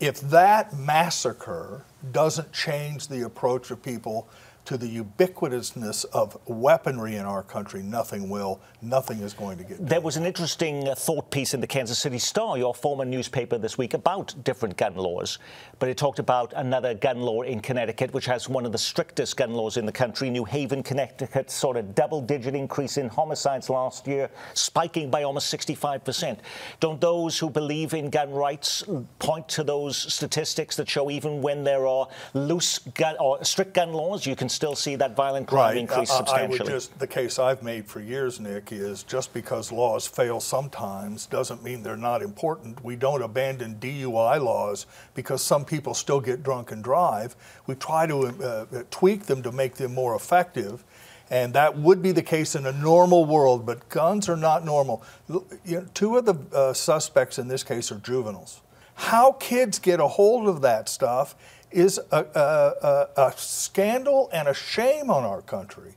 If 0.00 0.20
that 0.20 0.78
massacre 0.78 1.84
doesn't 2.12 2.52
change 2.52 3.08
the 3.08 3.24
approach 3.26 3.70
of 3.70 3.82
people 3.82 4.28
to 4.64 4.76
the 4.76 5.02
ubiquitousness 5.02 6.04
of 6.12 6.38
weaponry 6.46 7.16
in 7.16 7.24
our 7.24 7.42
country, 7.42 7.82
nothing 7.82 8.28
will. 8.28 8.60
Nothing 8.82 9.20
is 9.20 9.32
going 9.32 9.58
to 9.58 9.64
get. 9.64 9.86
There 9.86 10.00
was 10.00 10.16
an 10.16 10.24
interesting 10.24 10.88
uh, 10.88 10.94
thought 10.94 11.30
piece 11.30 11.54
in 11.54 11.60
the 11.60 11.66
Kansas 11.66 11.98
City 11.98 12.18
Star, 12.18 12.56
your 12.56 12.74
former 12.74 13.04
newspaper 13.04 13.58
this 13.58 13.76
week, 13.76 13.94
about 13.94 14.34
different 14.44 14.76
gun 14.76 14.94
laws. 14.94 15.38
But 15.78 15.88
it 15.88 15.96
talked 15.96 16.18
about 16.18 16.52
another 16.56 16.94
gun 16.94 17.20
law 17.20 17.42
in 17.42 17.60
Connecticut, 17.60 18.12
which 18.12 18.26
has 18.26 18.48
one 18.48 18.66
of 18.66 18.72
the 18.72 18.78
strictest 18.78 19.36
gun 19.36 19.52
laws 19.52 19.76
in 19.76 19.86
the 19.86 19.92
country. 19.92 20.30
New 20.30 20.44
Haven, 20.44 20.82
Connecticut, 20.82 21.50
saw 21.50 21.72
a 21.72 21.82
double-digit 21.82 22.54
increase 22.54 22.96
in 22.96 23.08
homicides 23.08 23.70
last 23.70 24.06
year, 24.06 24.30
spiking 24.54 25.10
by 25.10 25.22
almost 25.22 25.48
65 25.48 26.04
percent. 26.04 26.40
Don't 26.80 27.00
those 27.00 27.38
who 27.38 27.50
believe 27.50 27.94
in 27.94 28.10
gun 28.10 28.30
rights 28.30 28.84
point 29.18 29.48
to 29.48 29.64
those 29.64 29.96
statistics 29.96 30.76
that 30.76 30.88
show 30.88 31.10
even 31.10 31.40
when 31.40 31.64
there 31.64 31.86
are 31.86 32.08
loose 32.34 32.78
gun 32.78 33.16
or 33.18 33.42
strict 33.44 33.74
gun 33.74 33.92
laws, 33.92 34.26
you 34.26 34.36
can 34.36 34.48
still 34.50 34.74
see 34.74 34.96
that 34.96 35.16
violent 35.16 35.46
crime 35.46 35.68
right. 35.68 35.76
increase 35.76 36.10
I- 36.10 36.16
substantially. 36.18 36.60
I 36.60 36.62
would 36.64 36.70
just, 36.70 36.98
the 36.98 37.06
case 37.06 37.38
I've 37.38 37.62
made 37.62 37.86
for 37.86 38.00
years, 38.00 38.40
Nick, 38.40 38.72
is 38.72 39.02
just 39.02 39.32
because 39.32 39.72
laws 39.72 40.06
fail 40.06 40.40
sometimes 40.40 41.26
doesn't 41.26 41.62
mean 41.62 41.82
they're 41.82 41.96
not 41.96 42.22
important. 42.22 42.84
We 42.84 42.96
don't 42.96 43.22
abandon 43.22 43.76
DUI 43.76 44.42
laws 44.42 44.86
because 45.14 45.42
some 45.42 45.64
people 45.64 45.94
still 45.94 46.20
get 46.20 46.42
drunk 46.42 46.72
and 46.72 46.82
drive. 46.82 47.36
We 47.66 47.74
try 47.74 48.06
to 48.06 48.26
uh, 48.26 48.82
tweak 48.90 49.24
them 49.24 49.42
to 49.42 49.52
make 49.52 49.74
them 49.74 49.94
more 49.94 50.14
effective. 50.14 50.84
And 51.30 51.54
that 51.54 51.78
would 51.78 52.02
be 52.02 52.10
the 52.10 52.22
case 52.22 52.56
in 52.56 52.66
a 52.66 52.72
normal 52.72 53.24
world, 53.24 53.64
but 53.64 53.88
guns 53.88 54.28
are 54.28 54.36
not 54.36 54.64
normal. 54.64 55.04
You 55.28 55.46
know, 55.64 55.86
two 55.94 56.16
of 56.16 56.26
the 56.26 56.34
uh, 56.52 56.72
suspects 56.72 57.38
in 57.38 57.46
this 57.46 57.62
case 57.62 57.92
are 57.92 57.98
juveniles. 57.98 58.60
How 58.94 59.32
kids 59.32 59.78
get 59.78 60.00
a 60.00 60.08
hold 60.08 60.48
of 60.48 60.60
that 60.62 60.88
stuff 60.88 61.36
is 61.70 61.98
a, 62.10 62.24
a, 62.34 63.08
a, 63.16 63.28
a 63.28 63.32
scandal 63.36 64.28
and 64.32 64.48
a 64.48 64.54
shame 64.54 65.10
on 65.10 65.24
our 65.24 65.42
country. 65.42 65.94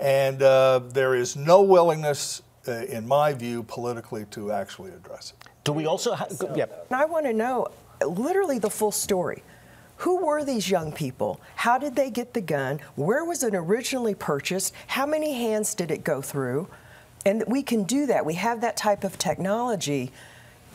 And 0.00 0.42
uh, 0.42 0.80
there 0.92 1.14
is 1.14 1.36
no 1.36 1.62
willingness, 1.62 2.42
uh, 2.66 2.72
in 2.72 3.06
my 3.06 3.32
view, 3.32 3.64
politically 3.64 4.26
to 4.30 4.52
actually 4.52 4.92
address 4.92 5.32
it. 5.32 5.48
Do 5.64 5.72
we 5.72 5.86
also 5.86 6.14
have? 6.14 6.32
Yeah. 6.54 6.66
I 6.90 7.04
want 7.04 7.26
to 7.26 7.32
know 7.32 7.68
literally 8.06 8.58
the 8.58 8.70
full 8.70 8.92
story. 8.92 9.42
Who 9.98 10.24
were 10.24 10.44
these 10.44 10.70
young 10.70 10.92
people? 10.92 11.40
How 11.56 11.76
did 11.76 11.96
they 11.96 12.10
get 12.10 12.32
the 12.32 12.40
gun? 12.40 12.78
Where 12.94 13.24
was 13.24 13.42
it 13.42 13.54
originally 13.54 14.14
purchased? 14.14 14.72
How 14.86 15.04
many 15.04 15.34
hands 15.34 15.74
did 15.74 15.90
it 15.90 16.04
go 16.04 16.22
through? 16.22 16.68
And 17.26 17.42
we 17.48 17.64
can 17.64 17.82
do 17.82 18.06
that. 18.06 18.24
We 18.24 18.34
have 18.34 18.60
that 18.60 18.76
type 18.76 19.02
of 19.02 19.18
technology 19.18 20.12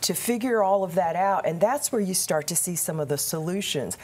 to 0.02 0.12
figure 0.12 0.62
all 0.62 0.84
of 0.84 0.94
that 0.96 1.16
out. 1.16 1.46
And 1.46 1.58
that's 1.58 1.90
where 1.90 2.02
you 2.02 2.12
start 2.12 2.46
to 2.48 2.56
see 2.56 2.76
some 2.76 3.00
of 3.00 3.08
the 3.08 3.16
solutions. 3.16 3.96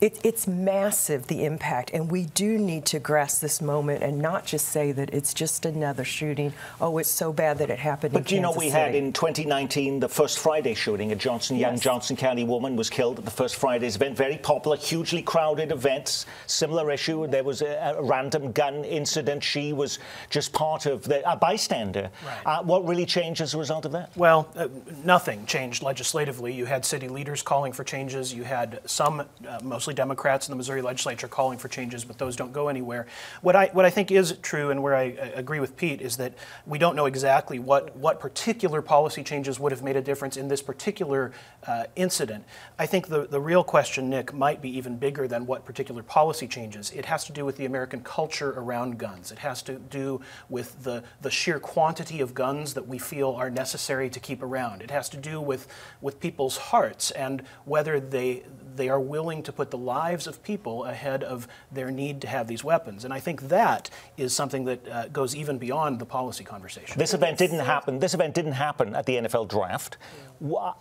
It, 0.00 0.20
it's 0.22 0.46
massive, 0.46 1.26
the 1.26 1.44
impact, 1.44 1.90
and 1.92 2.08
we 2.08 2.26
do 2.26 2.56
need 2.56 2.84
to 2.86 3.00
grasp 3.00 3.40
this 3.40 3.60
moment 3.60 4.00
and 4.00 4.20
not 4.20 4.46
just 4.46 4.68
say 4.68 4.92
that 4.92 5.12
it's 5.12 5.34
just 5.34 5.66
another 5.66 6.04
shooting. 6.04 6.52
Oh, 6.80 6.98
it's 6.98 7.10
so 7.10 7.32
bad 7.32 7.58
that 7.58 7.68
it 7.68 7.80
happened 7.80 8.14
in 8.14 8.22
But 8.22 8.30
you 8.30 8.40
know, 8.40 8.52
Kansas 8.52 8.60
we 8.60 8.70
had 8.70 8.94
in 8.94 9.12
2019 9.12 9.98
the 9.98 10.08
First 10.08 10.38
Friday 10.38 10.74
shooting. 10.74 11.10
A 11.10 11.16
Johnson, 11.16 11.56
young 11.56 11.72
Yes. 11.72 11.82
Johnson 11.82 12.14
County 12.14 12.44
woman 12.44 12.76
was 12.76 12.88
killed 12.88 13.18
at 13.18 13.24
the 13.24 13.30
First 13.32 13.56
Friday's 13.56 13.96
event. 13.96 14.16
Very 14.16 14.36
popular, 14.38 14.76
hugely 14.76 15.20
crowded 15.20 15.72
event. 15.72 16.26
Similar 16.46 16.92
issue. 16.92 17.26
There 17.26 17.42
was 17.42 17.60
a, 17.62 17.94
a 17.96 18.00
random 18.00 18.52
gun 18.52 18.84
incident. 18.84 19.42
She 19.42 19.72
was 19.72 19.98
just 20.30 20.52
part 20.52 20.86
of 20.86 21.02
the 21.02 21.28
a 21.28 21.34
bystander. 21.34 22.10
Uh, 22.46 22.62
what 22.62 22.86
really 22.86 23.06
changed 23.06 23.40
as 23.40 23.52
a 23.54 23.58
result 23.58 23.84
of 23.84 23.90
that? 23.92 24.16
Well, 24.16 24.48
uh, 24.54 24.68
nothing 25.02 25.44
changed 25.46 25.82
legislatively. 25.82 26.52
You 26.52 26.66
had 26.66 26.84
city 26.84 27.08
leaders 27.08 27.42
calling 27.42 27.72
for 27.72 27.82
changes. 27.82 28.32
You 28.32 28.44
had 28.44 28.80
some, 28.86 29.20
uh, 29.20 29.58
Democrats 29.94 30.48
in 30.48 30.52
the 30.52 30.56
Missouri 30.56 30.82
legislature, 30.82 31.28
calling 31.28 31.58
for 31.58 31.68
changes, 31.68 32.04
but 32.04 32.18
those 32.18 32.36
don't 32.36 32.52
go 32.52 32.68
anywhere. 32.68 33.06
What 33.42 33.56
I 33.56 33.66
what 33.72 33.84
I 33.84 33.90
think 33.90 34.10
is 34.10 34.36
true, 34.42 34.70
and 34.70 34.82
where 34.82 34.94
I, 34.94 35.02
I 35.02 35.32
agree 35.34 35.60
with 35.60 35.76
Pete, 35.76 36.00
is 36.00 36.16
that 36.16 36.34
we 36.66 36.78
don't 36.78 36.96
know 36.96 37.06
exactly 37.06 37.58
what 37.58 37.96
what 37.96 38.20
particular 38.20 38.82
policy 38.82 39.22
changes 39.22 39.60
would 39.60 39.72
have 39.72 39.82
made 39.82 39.96
a 39.96 40.02
difference 40.02 40.36
in 40.36 40.48
this 40.48 40.62
particular 40.62 41.32
uh, 41.66 41.84
incident. 41.96 42.44
I 42.78 42.86
think 42.86 43.08
the 43.08 43.26
the 43.26 43.40
real 43.40 43.64
question, 43.64 44.10
Nick, 44.10 44.32
might 44.32 44.62
be 44.62 44.76
even 44.76 44.96
bigger 44.96 45.28
than 45.28 45.46
what 45.46 45.64
particular 45.64 46.02
policy 46.02 46.46
changes. 46.46 46.90
It 46.92 47.06
has 47.06 47.24
to 47.24 47.32
do 47.32 47.44
with 47.44 47.56
the 47.56 47.64
American 47.64 48.00
culture 48.00 48.50
around 48.56 48.98
guns. 48.98 49.32
It 49.32 49.38
has 49.38 49.62
to 49.62 49.74
do 49.74 50.20
with 50.48 50.84
the 50.84 51.02
the 51.22 51.30
sheer 51.30 51.58
quantity 51.58 52.20
of 52.20 52.34
guns 52.34 52.74
that 52.74 52.86
we 52.86 52.98
feel 52.98 53.30
are 53.32 53.50
necessary 53.50 54.10
to 54.10 54.20
keep 54.20 54.42
around. 54.42 54.82
It 54.82 54.90
has 54.90 55.08
to 55.10 55.16
do 55.16 55.40
with 55.40 55.66
with 56.00 56.20
people's 56.20 56.56
hearts 56.56 57.10
and 57.12 57.42
whether 57.64 58.00
they 58.00 58.44
they 58.78 58.88
are 58.88 59.00
willing 59.00 59.42
to 59.42 59.52
put 59.52 59.70
the 59.70 59.76
lives 59.76 60.26
of 60.26 60.42
people 60.42 60.84
ahead 60.84 61.22
of 61.22 61.46
their 61.70 61.90
need 61.90 62.22
to 62.22 62.28
have 62.28 62.46
these 62.46 62.64
weapons. 62.64 63.04
And 63.04 63.12
I 63.12 63.20
think 63.20 63.42
that 63.48 63.90
is 64.16 64.34
something 64.34 64.64
that 64.64 64.88
uh, 64.88 65.08
goes 65.08 65.36
even 65.36 65.58
beyond 65.58 65.98
the 65.98 66.06
policy 66.06 66.44
conversation. 66.44 66.98
This 66.98 67.12
event 67.12 67.36
didn't 67.36 67.60
happen. 67.60 67.98
This 67.98 68.14
event 68.14 68.34
didn't 68.34 68.52
happen 68.52 68.94
at 68.94 69.04
the 69.04 69.16
NFL 69.16 69.48
draft. 69.48 69.98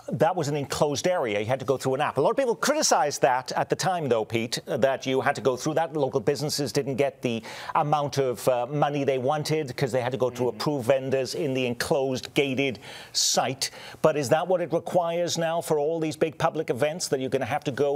That 0.09 0.35
was 0.35 0.47
an 0.47 0.55
enclosed 0.55 1.07
area. 1.07 1.39
You 1.39 1.45
had 1.47 1.59
to 1.59 1.65
go 1.65 1.77
through 1.77 1.95
an 1.95 2.01
app. 2.01 2.17
A 2.17 2.21
lot 2.21 2.29
of 2.29 2.37
people 2.37 2.55
criticized 2.55 3.21
that 3.23 3.51
at 3.53 3.69
the 3.69 3.75
time, 3.75 4.07
though, 4.07 4.23
Pete, 4.23 4.59
that 4.65 5.05
you 5.05 5.19
had 5.19 5.35
to 5.35 5.41
go 5.41 5.57
through 5.57 5.73
that. 5.75 5.93
Local 5.93 6.19
businesses 6.19 6.71
didn't 6.71 6.95
get 6.95 7.21
the 7.21 7.41
amount 7.73 8.19
of 8.19 8.47
uh, 8.47 8.67
money 8.67 9.03
they 9.03 9.17
wanted 9.17 9.67
because 9.67 9.91
they 9.91 10.01
had 10.01 10.11
to 10.11 10.17
go 10.17 10.29
through 10.29 10.49
approved 10.49 10.85
vendors 10.85 11.33
in 11.33 11.55
the 11.55 11.65
enclosed, 11.65 12.31
gated 12.35 12.79
site. 13.13 13.71
But 14.03 14.15
is 14.15 14.29
that 14.29 14.47
what 14.47 14.61
it 14.61 14.71
requires 14.71 15.37
now 15.37 15.59
for 15.61 15.79
all 15.79 15.99
these 15.99 16.15
big 16.15 16.37
public 16.37 16.69
events? 16.69 17.07
That 17.07 17.19
you're 17.19 17.29
going 17.29 17.39
to 17.39 17.45
have 17.45 17.63
to 17.63 17.71
go 17.71 17.86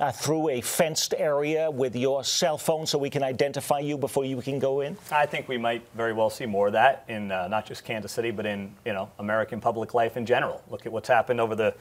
uh, 0.00 0.12
through 0.12 0.50
a 0.50 0.60
fenced 0.60 1.14
area 1.16 1.70
with 1.70 1.94
your 1.96 2.24
cell 2.24 2.58
phone 2.58 2.86
so 2.86 2.98
we 2.98 3.10
can 3.10 3.22
identify 3.22 3.78
you 3.78 3.96
before 3.96 4.24
you 4.24 4.40
can 4.42 4.58
go 4.58 4.80
in? 4.80 4.96
I 5.10 5.26
think 5.26 5.48
we 5.48 5.58
might 5.58 5.82
very 5.94 6.12
well 6.12 6.30
see 6.30 6.46
more 6.46 6.68
of 6.68 6.72
that 6.74 7.04
in 7.08 7.32
uh, 7.32 7.48
not 7.48 7.66
just 7.66 7.84
Kansas 7.84 8.12
City, 8.12 8.30
but 8.30 8.46
in 8.46 8.72
you 8.84 8.92
know 8.92 9.10
American 9.18 9.60
public 9.60 9.94
life 9.94 10.16
in 10.16 10.26
general. 10.26 10.62
Look 10.70 10.86
at 10.86 10.92
what's 10.92 11.08
happened 11.08 11.40
over 11.40 11.54
the 11.54 11.74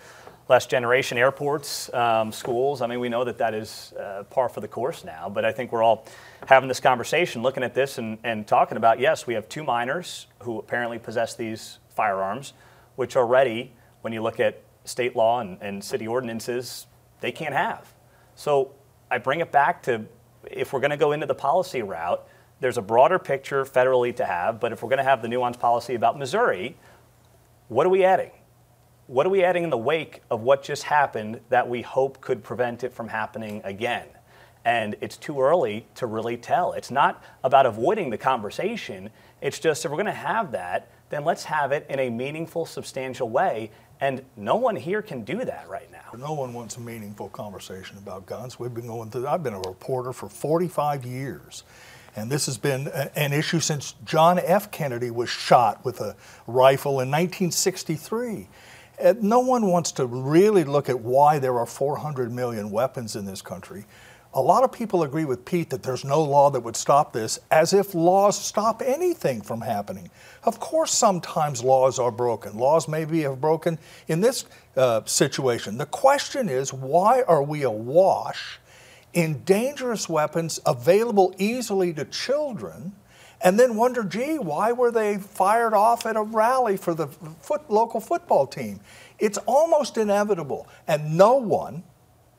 last 0.50 0.70
generation: 0.70 1.18
airports, 1.18 1.94
um, 1.94 2.32
schools. 2.32 2.82
I 2.82 2.88
mean, 2.88 3.00
we 3.00 3.10
know 3.10 3.24
that 3.24 3.38
that 3.38 3.54
is 3.54 3.94
uh, 4.00 4.24
par 4.30 4.50
for 4.50 4.62
the 4.62 4.68
course 4.68 5.04
now. 5.04 5.30
But 5.30 5.46
I 5.46 5.52
think 5.52 5.72
we're 5.72 5.84
all 5.84 6.06
having 6.48 6.68
this 6.68 6.80
conversation, 6.80 7.42
looking 7.42 7.64
at 7.64 7.74
this, 7.74 7.98
and, 7.98 8.18
and 8.24 8.48
talking 8.48 8.78
about 8.78 9.00
yes, 9.00 9.28
we 9.28 9.34
have 9.34 9.48
two 9.50 9.64
minors 9.64 10.28
who 10.40 10.60
apparently 10.60 11.00
possess 11.00 11.36
these 11.36 11.80
firearms, 11.90 12.54
which 12.96 13.16
already, 13.16 13.74
when 14.02 14.14
you 14.14 14.22
look 14.22 14.40
at 14.40 14.62
state 14.86 15.16
law 15.16 15.42
and, 15.42 15.58
and 15.62 15.84
city 15.84 16.08
ordinances, 16.08 16.88
they 17.22 17.32
can't 17.32 17.54
have. 17.54 17.94
So 18.36 18.74
I 19.10 19.18
bring 19.18 19.40
it 19.40 19.52
back 19.52 19.84
to 19.84 20.06
if 20.52 20.74
we're 20.74 20.80
going 20.80 20.92
to 20.92 20.98
go 20.98 21.12
into 21.12 21.26
the 21.26 21.36
policy 21.36 21.82
route, 21.82 22.28
there's 22.60 22.78
a 22.78 22.82
broader 22.82 23.20
picture 23.20 23.66
federally 23.66 24.16
to 24.16 24.26
have, 24.26 24.60
but 24.60 24.72
if 24.72 24.82
we're 24.82 24.90
going 24.90 24.98
to 24.98 25.04
have 25.04 25.22
the 25.22 25.28
nuanced 25.28 25.60
policy 25.60 25.96
about 25.96 26.18
Missouri, 26.18 26.76
what 27.68 27.86
are 27.86 27.90
we 27.90 28.04
adding? 28.04 28.32
What 29.08 29.26
are 29.26 29.30
we 29.30 29.44
adding 29.44 29.64
in 29.64 29.70
the 29.70 29.78
wake 29.78 30.22
of 30.30 30.42
what 30.42 30.64
just 30.64 30.84
happened 30.84 31.40
that 31.50 31.70
we 31.70 31.82
hope 31.82 32.20
could 32.20 32.44
prevent 32.44 32.84
it 32.84 32.94
from 32.94 33.08
happening 33.08 33.62
again? 33.64 34.08
And 34.66 34.96
it's 35.00 35.16
too 35.16 35.42
early 35.42 35.86
to 35.96 36.08
really 36.08 36.36
tell. 36.36 36.74
It's 36.74 36.92
not 36.92 37.24
about 37.44 37.66
avoiding 37.66 38.10
the 38.10 38.18
conversation. 38.18 39.10
It's 39.42 39.60
just 39.60 39.86
if 39.86 39.92
we're 39.92 39.98
going 39.98 40.08
to 40.08 40.12
have 40.12 40.52
that, 40.52 40.90
then 41.10 41.24
let's 41.24 41.46
have 41.46 41.72
it 41.72 41.86
in 41.90 42.00
a 42.00 42.10
meaningful, 42.10 42.66
substantial 42.66 43.30
way. 43.30 43.72
And 44.00 44.24
no 44.36 44.56
one 44.56 44.76
here 44.76 45.02
can 45.02 45.24
do 45.24 45.44
that 45.44 45.68
right 45.68 45.92
now. 45.92 46.18
No 46.18 46.34
one 46.34 46.54
wants 46.54 46.78
a 46.78 46.80
meaningful 46.80 47.30
conversation 47.30 47.98
about 47.98 48.26
guns. 48.26 48.60
We've 48.60 48.74
been 48.74 48.88
going 48.88 49.10
through, 49.10 49.28
I've 49.28 49.44
been 49.44 49.56
a 49.56 49.62
reporter 49.62 50.14
for 50.14 50.30
45 50.30 51.06
years. 51.06 51.64
And 52.16 52.32
this 52.32 52.48
has 52.48 52.58
been 52.58 52.88
an 53.16 53.34
issue 53.34 53.60
since 53.60 53.94
John 54.04 54.40
F. 54.40 54.72
Kennedy 54.72 55.12
was 55.12 55.30
shot 55.30 55.86
with 55.86 56.02
a 56.02 56.16
rifle 56.48 56.94
in 56.94 57.10
1963. 57.10 58.48
Uh, 59.04 59.14
No 59.22 59.40
one 59.40 59.68
wants 59.68 59.92
to 59.94 60.06
really 60.06 60.64
look 60.64 60.90
at 60.90 61.00
why 61.00 61.38
there 61.38 61.58
are 61.60 61.68
400 61.68 62.32
million 62.32 62.72
weapons 62.72 63.16
in 63.16 63.26
this 63.26 63.44
country. 63.44 63.86
A 64.34 64.42
lot 64.42 64.64
of 64.64 64.72
people 64.72 65.04
agree 65.04 65.26
with 65.26 65.46
Pete 65.46 65.70
that 65.70 65.84
there's 65.84 66.04
no 66.04 66.22
law 66.22 66.50
that 66.50 66.60
would 66.60 66.76
stop 66.76 67.14
this, 67.14 67.40
as 67.50 67.74
if 67.74 67.96
laws 67.96 68.40
stop 68.40 68.82
anything 68.86 69.42
from 69.42 69.62
happening. 69.62 70.10
Of 70.44 70.60
course, 70.60 70.92
sometimes 70.92 71.64
laws 71.64 71.98
are 71.98 72.12
broken. 72.12 72.58
Laws 72.58 72.88
maybe 72.88 73.22
have 73.22 73.42
broken 73.42 73.80
in 74.08 74.22
this 74.22 74.46
uh, 74.76 75.02
situation. 75.06 75.78
The 75.78 75.86
question 75.86 76.50
is 76.50 76.74
why 76.74 77.24
are 77.24 77.42
we 77.42 77.64
awash 77.64 78.60
in 79.14 79.44
dangerous 79.44 80.08
weapons 80.08 80.60
available 80.66 81.34
easily 81.38 81.94
to 81.94 82.06
children? 82.06 82.94
And 83.42 83.60
then 83.60 83.76
wonder, 83.76 84.04
gee, 84.04 84.40
why 84.40 84.72
were 84.72 84.92
they 84.92 85.18
fired 85.18 85.74
off 85.74 86.06
at 86.06 86.16
a 86.16 86.22
rally 86.22 86.76
for 86.76 86.94
the 86.94 87.08
foot, 87.08 87.70
local 87.70 88.00
football 88.00 88.48
team? 88.48 88.80
It's 89.20 89.38
almost 89.46 89.98
inevitable. 89.98 90.68
And 90.88 91.18
no 91.18 91.36
one, 91.36 91.84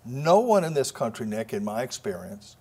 no 0.04 0.40
one 0.40 0.64
in 0.64 0.74
this 0.74 0.90
country, 0.90 1.26
Nick, 1.26 1.52
in 1.52 1.64
my 1.64 1.82
experience, 1.82 2.56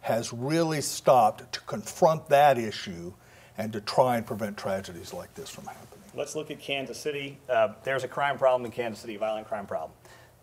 has 0.00 0.32
really 0.32 0.80
stopped 0.80 1.52
to 1.52 1.60
confront 1.60 2.28
that 2.28 2.58
issue 2.58 3.12
and 3.58 3.72
to 3.72 3.80
try 3.80 4.16
and 4.16 4.26
prevent 4.26 4.56
tragedies 4.56 5.12
like 5.12 5.32
this 5.34 5.50
from 5.50 5.64
happening. 5.66 6.04
Let's 6.14 6.34
look 6.34 6.50
at 6.50 6.58
Kansas 6.58 6.98
City. 6.98 7.38
Uh, 7.48 7.74
there's 7.84 8.04
a 8.04 8.08
crime 8.08 8.38
problem 8.38 8.64
in 8.64 8.72
Kansas 8.72 9.00
City, 9.00 9.14
a 9.14 9.18
violent 9.18 9.46
crime 9.46 9.66
problem. 9.66 9.92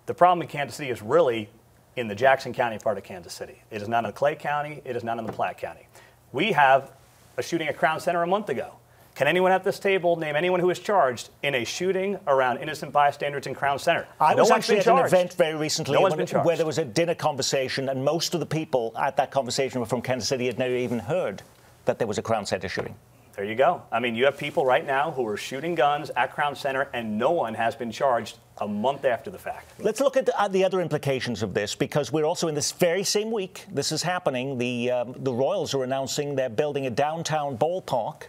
The 0.05 0.13
problem 0.13 0.41
in 0.41 0.47
Kansas 0.47 0.77
City 0.77 0.89
is 0.89 1.01
really 1.01 1.49
in 1.95 2.07
the 2.07 2.15
Jackson 2.15 2.53
County 2.53 2.77
part 2.77 2.97
of 2.97 3.03
Kansas 3.03 3.33
City. 3.33 3.61
It 3.71 3.81
is 3.81 3.87
not 3.87 4.05
in 4.05 4.11
Clay 4.13 4.35
County. 4.35 4.81
It 4.85 4.95
is 4.95 5.03
not 5.03 5.17
in 5.17 5.25
the 5.25 5.33
Platte 5.33 5.57
County. 5.57 5.87
We 6.31 6.51
have 6.51 6.91
a 7.37 7.43
shooting 7.43 7.67
at 7.67 7.77
Crown 7.77 7.99
Center 7.99 8.23
a 8.23 8.27
month 8.27 8.49
ago. 8.49 8.75
Can 9.17 9.25
anyone 9.25 9.51
at 9.51 9.63
this 9.63 9.79
table 9.79 10.15
name 10.15 10.35
anyone 10.35 10.59
who 10.59 10.67
was 10.67 10.77
charged 10.77 11.31
in 11.41 11.55
a 11.55 11.63
shooting 11.63 12.19
around 12.27 12.59
innocent 12.59 12.91
bystanders 12.93 13.47
in 13.47 13.55
Crown 13.55 13.79
Center? 13.79 14.07
I 14.21 14.35
no 14.35 14.43
was 14.43 14.51
actually 14.51 14.77
at 14.77 14.85
an 14.85 14.99
event 14.99 15.33
very 15.33 15.55
recently 15.55 15.95
No 15.95 16.03
when- 16.03 16.23
charged. 16.27 16.45
where 16.45 16.55
there 16.55 16.67
was 16.67 16.77
a 16.77 16.85
dinner 16.85 17.15
conversation, 17.15 17.89
and 17.89 18.05
most 18.05 18.35
of 18.35 18.39
the 18.39 18.45
people 18.45 18.93
at 18.95 19.17
that 19.17 19.31
conversation 19.31 19.79
were 19.79 19.87
from 19.87 20.03
Kansas 20.03 20.29
City 20.29 20.45
had 20.45 20.59
never 20.59 20.75
even 20.75 20.99
heard 20.99 21.41
that 21.85 21.97
there 21.97 22.07
was 22.07 22.19
a 22.19 22.21
Crown 22.21 22.45
Center 22.45 22.69
shooting. 22.69 22.93
There 23.35 23.43
you 23.43 23.55
go. 23.55 23.81
I 23.91 23.99
mean, 23.99 24.13
you 24.13 24.25
have 24.25 24.37
people 24.37 24.67
right 24.67 24.85
now 24.85 25.09
who 25.09 25.27
are 25.27 25.35
shooting 25.35 25.73
guns 25.73 26.11
at 26.15 26.31
Crown 26.31 26.55
Center, 26.55 26.87
and 26.93 27.17
no 27.17 27.31
one 27.31 27.55
has 27.55 27.75
been 27.75 27.91
charged 27.91 28.37
a 28.59 28.67
month 28.67 29.03
after 29.03 29.31
the 29.31 29.39
fact. 29.39 29.79
Let's 29.79 29.99
look 29.99 30.15
at 30.15 30.27
the, 30.27 30.39
uh, 30.39 30.47
the 30.47 30.63
other 30.63 30.79
implications 30.79 31.41
of 31.41 31.55
this 31.55 31.73
because 31.73 32.11
we're 32.11 32.25
also 32.25 32.49
in 32.49 32.53
this 32.53 32.71
very 32.71 33.03
same 33.03 33.31
week. 33.31 33.65
This 33.71 33.91
is 33.91 34.03
happening. 34.03 34.59
The 34.59 34.91
um, 34.91 35.15
the 35.17 35.33
Royals 35.33 35.73
are 35.73 35.83
announcing 35.83 36.35
they're 36.35 36.49
building 36.49 36.85
a 36.85 36.91
downtown 36.91 37.57
ballpark. 37.57 38.25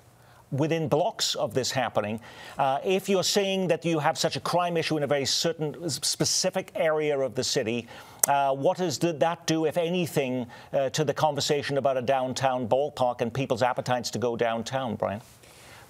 Within 0.51 0.89
blocks 0.89 1.35
of 1.35 1.53
this 1.53 1.71
happening, 1.71 2.21
uh, 2.57 2.79
if 2.83 3.09
you're 3.09 3.23
saying 3.23 3.69
that 3.69 3.85
you 3.85 3.99
have 3.99 4.17
such 4.17 4.37
a 4.37 4.41
crime 4.41 4.79
issue 4.79 4.97
in 4.97 5.03
a 5.03 5.07
very 5.07 5.27
certain 5.27 5.91
specific 5.91 6.73
area 6.75 7.19
of 7.19 7.35
the 7.35 7.45
city, 7.45 7.87
uh, 8.29 8.55
what 8.55 8.79
does 8.79 8.99
that 8.99 9.47
do, 9.47 9.67
if 9.67 9.77
anything, 9.77 10.47
uh, 10.73 10.89
to 10.91 11.05
the 11.05 11.13
conversation 11.13 11.77
about 11.77 11.99
a 11.99 12.03
downtown 12.03 12.67
ballpark 12.67 13.21
and 13.21 13.33
people's 13.33 13.63
appetites 13.63 14.11
to 14.11 14.19
go 14.19 14.37
downtown, 14.37 14.95
Brian? 14.97 15.21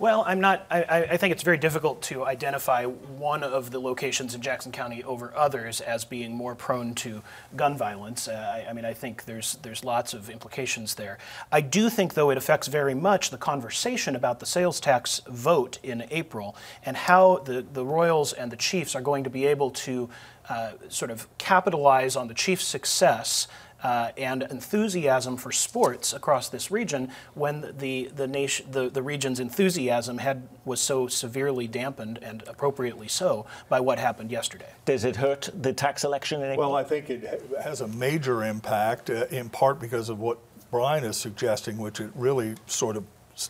Well, 0.01 0.23
I'm 0.25 0.41
not. 0.41 0.65
I, 0.71 1.09
I, 1.11 1.17
think 1.17 1.33
it's 1.33 1.43
very 1.43 1.57
difficult 1.57 2.03
to 2.03 2.25
identify 2.25 2.85
one 2.85 3.43
of 3.43 3.73
the 3.73 3.81
locations 3.81 4.33
in 4.33 4.41
Jackson 4.41 4.71
County 4.71 5.03
over 5.03 5.37
others 5.37 5.81
as 5.81 6.05
being 6.05 6.33
more 6.33 6.55
prone 6.55 6.95
to 6.97 7.21
gun 7.57 7.77
violence. 7.77 8.29
Uh, 8.29 8.63
I, 8.65 8.71
I, 8.71 8.73
mean, 8.75 8.85
I 8.85 8.95
think 8.95 9.25
there's 9.25 9.55
there's 9.63 9.83
lots 9.83 10.15
of 10.15 10.31
implications 10.31 10.95
there. 10.95 11.19
I 11.51 11.63
do 11.63 11.91
think, 11.91 12.15
though, 12.15 12.31
it 12.31 12.39
affects 12.39 12.69
very 12.69 12.95
much 12.95 13.31
the 13.31 13.39
conversation 13.39 14.15
about 14.15 14.39
the 14.39 14.47
sales 14.47 14.79
tax 14.79 15.21
vote 15.27 15.81
in 15.83 16.07
April 16.13 16.55
and 16.85 16.97
how 16.97 17.39
the 17.39 17.67
the 17.73 17.85
Royals 17.85 18.33
and 18.33 18.53
the 18.53 18.57
Chiefs 18.57 18.95
are 18.95 19.03
going 19.03 19.25
to 19.25 19.31
be 19.31 19.47
able 19.47 19.73
to 19.73 20.09
uh, 20.49 20.73
sort 20.89 21.11
of 21.11 21.27
capitalize 21.39 22.15
on 22.15 22.29
the 22.29 22.35
Chiefs' 22.35 22.65
success 22.65 23.49
uh, 23.83 24.11
and 24.17 24.43
enthusiasm 24.45 25.37
for 25.37 25.53
sports 25.53 26.13
across 26.13 26.49
this 26.49 26.71
region 26.71 27.11
when 27.35 27.75
the 27.79 28.11
the 28.15 28.27
nation 28.27 28.71
the, 28.71 28.89
the 28.91 29.03
region's 29.03 29.41
enthusiasm 29.41 30.19
had 30.19 30.49
was 30.65 30.81
so 30.81 31.07
severely 31.07 31.67
dampened 31.67 32.19
and 32.23 32.43
appropriately 32.47 33.09
so 33.09 33.47
by 33.69 33.81
what 33.81 33.99
happened 33.99 34.31
yesterday. 34.31 34.71
Does 34.85 35.05
it 35.05 35.17
hurt 35.17 35.51
the 35.55 35.73
tax 35.73 36.05
election 36.05 36.43
in 36.43 36.57
Well, 36.57 36.75
I 36.75 36.85
think 36.85 37.11
it 37.11 37.41
has 37.63 37.81
a 37.81 37.89
major 37.89 38.45
impact 38.45 39.11
uh, 39.11 39.27
in 39.31 39.49
part 39.49 39.79
because 39.81 40.09
of 40.09 40.19
what 40.19 40.39
Brian 40.71 41.05
is 41.05 41.17
suggesting, 41.17 41.79
which 41.79 42.01
it 42.01 42.11
really 42.15 42.55
sort 42.67 42.97
of 42.97 43.05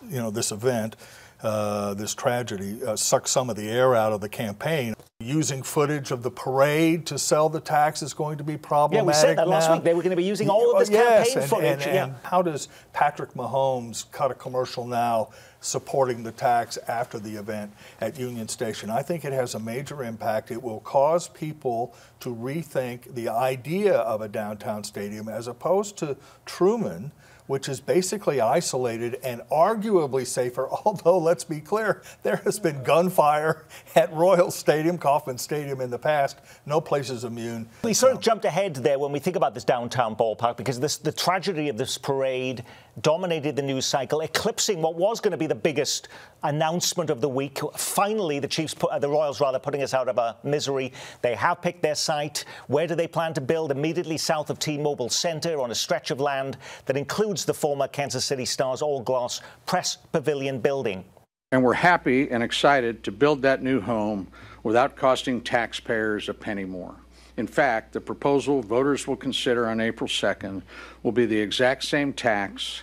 you 0.09 0.19
know 0.19 0.31
this 0.31 0.53
event. 0.53 0.97
Uh, 1.41 1.95
this 1.95 2.15
tragedy 2.15 2.83
uh, 2.85 2.97
sucked 2.97 3.29
some 3.29 3.49
of 3.49 3.55
the 3.55 3.69
air 3.69 3.95
out 3.95 4.13
of 4.13 4.21
the 4.21 4.29
campaign. 4.29 4.95
Using 5.21 5.63
footage 5.63 6.11
of 6.11 6.23
the 6.23 6.31
parade 6.31 7.07
to 7.07 7.19
sell 7.19 7.49
the 7.49 7.61
tax 7.61 8.03
is 8.03 8.15
going 8.15 8.39
to 8.39 8.45
be 8.45 8.57
problematic. 8.57 9.05
Yeah, 9.05 9.07
we 9.07 9.15
said 9.15 9.39
that 9.39 9.47
now. 9.47 9.53
last 9.53 9.71
week. 9.71 9.85
They 9.85 9.95
were 9.95 10.03
going 10.03 10.11
to 10.11 10.17
be 10.17 10.25
using 10.25 10.49
all 10.49 10.73
of 10.73 10.79
this 10.79 10.91
yes, 10.91 11.27
campaign 11.27 11.43
and, 11.43 11.51
footage. 11.51 11.87
And, 11.87 11.95
yeah. 11.95 12.05
and 12.05 12.15
how 12.23 12.43
does 12.43 12.69
Patrick 12.93 13.35
Mahomes 13.35 14.11
cut 14.13 14.31
a 14.31 14.35
commercial 14.35 14.87
now 14.87 15.31
supporting 15.61 16.23
the 16.23 16.31
tax 16.31 16.77
after 16.89 17.19
the 17.19 17.35
event 17.35 17.73
at 18.01 18.19
Union 18.19 18.47
Station? 18.49 18.91
I 18.91 19.03
think 19.03 19.25
it 19.25 19.33
has 19.33 19.55
a 19.55 19.61
major 19.61 20.05
impact. 20.05 20.53
It 20.53 20.63
will 20.63 20.81
cause 20.81 21.29
people 21.29 21.95
to 22.21 22.35
rethink 22.35 23.15
the 23.15 23.29
idea 23.29 23.95
of 23.95 24.23
a 24.23 24.29
downtown 24.29 24.85
stadium 24.85 25.29
as 25.29 25.49
opposed 25.49 25.97
to 25.99 26.17
Truman 26.47 27.11
which 27.49 27.69
is 27.69 27.81
basically 27.81 28.41
isolated 28.41 29.19
and 29.25 29.41
arguably 29.51 30.25
safer. 30.25 30.69
Although, 30.85 31.19
let's 31.19 31.43
be 31.43 31.61
clear, 31.61 32.03
there 32.23 32.37
has 32.45 32.61
been 32.61 32.85
gunfire 32.85 33.67
at 33.97 34.13
Royal 34.13 34.53
Stadium, 34.53 34.97
Kauffman 34.97 35.39
Stadium 35.39 35.81
in 35.81 35.91
the 35.91 35.99
past. 35.99 36.39
No 36.67 36.81
place 36.81 37.11
is 37.11 37.25
immune. 37.25 37.69
We 37.83 37.95
sort 37.95 38.13
of 38.13 38.21
jumped 38.21 38.45
ahead 38.45 38.77
there 38.77 38.99
when 38.99 39.11
we 39.11 39.19
think 39.19 39.35
about 39.35 39.55
this 39.55 39.65
downtown 39.65 40.15
ballpark 40.15 40.57
because 40.57 40.79
this, 40.79 40.99
the 40.99 41.11
tragedy 41.11 41.69
of 41.69 41.77
this 41.77 41.99
parade 41.99 42.65
dominated 43.03 43.57
the 43.57 43.63
news 43.63 43.87
cycle, 43.87 44.21
eclipsing 44.21 44.81
what 44.81 44.95
was 44.95 45.21
going 45.21 45.33
to 45.33 45.37
be 45.37 45.47
the 45.47 45.55
biggest 45.55 46.09
announcement 46.43 47.11
of 47.11 47.21
the 47.21 47.29
week. 47.29 47.59
Finally, 47.77 48.39
the 48.39 48.49
Chiefs, 48.49 48.75
put, 48.75 48.91
uh, 48.91 48.99
the 48.99 49.09
Royals 49.09 49.41
rather, 49.41 49.59
putting 49.59 49.83
us 49.83 49.95
out 49.95 50.09
of 50.09 50.19
our 50.19 50.37
misery. 50.43 50.93
They 51.23 51.35
have 51.35 51.61
picked 51.63 51.83
their 51.83 51.95
site. 51.95 52.45
Where 52.67 52.87
do 52.87 52.95
they 52.95 53.09
plan 53.09 53.35
to 53.35 53.41
build? 53.41 53.71
Immediately 53.71 54.19
south 54.19 54.51
of 54.51 54.59
T-Mobile 54.59 55.09
Center 55.09 55.61
on 55.61 55.71
a 55.71 55.75
stretch 55.75 56.11
of 56.11 56.21
land 56.21 56.57
that 56.87 56.97
includes 56.97 57.45
the 57.45 57.55
former 57.55 57.89
Kansas 57.89 58.25
City 58.25 58.45
Stars 58.45 58.83
all-glass 58.83 59.41
press 59.67 59.97
pavilion 60.13 60.61
building. 60.61 61.05
And 61.51 61.63
we're 61.63 61.75
happy 61.75 62.31
and 62.31 62.43
excited 62.43 63.03
to 63.05 63.13
build 63.13 63.43
that 63.43 63.63
new 63.63 63.81
home 63.81 64.29
without 64.63 64.97
costing 64.97 65.41
taxpayers 65.41 66.29
a 66.29 66.35
penny 66.35 66.65
more. 66.65 66.95
In 67.39 67.47
fact, 67.47 67.93
the 67.93 68.01
proposal 68.01 68.63
voters 68.63 69.07
will 69.07 69.17
consider 69.17 69.69
on 69.69 69.81
April 69.81 70.09
2nd 70.09 70.61
will 71.03 71.13
be 71.13 71.25
the 71.25 71.39
exact 71.39 71.85
same 71.85 72.13
tax 72.13 72.83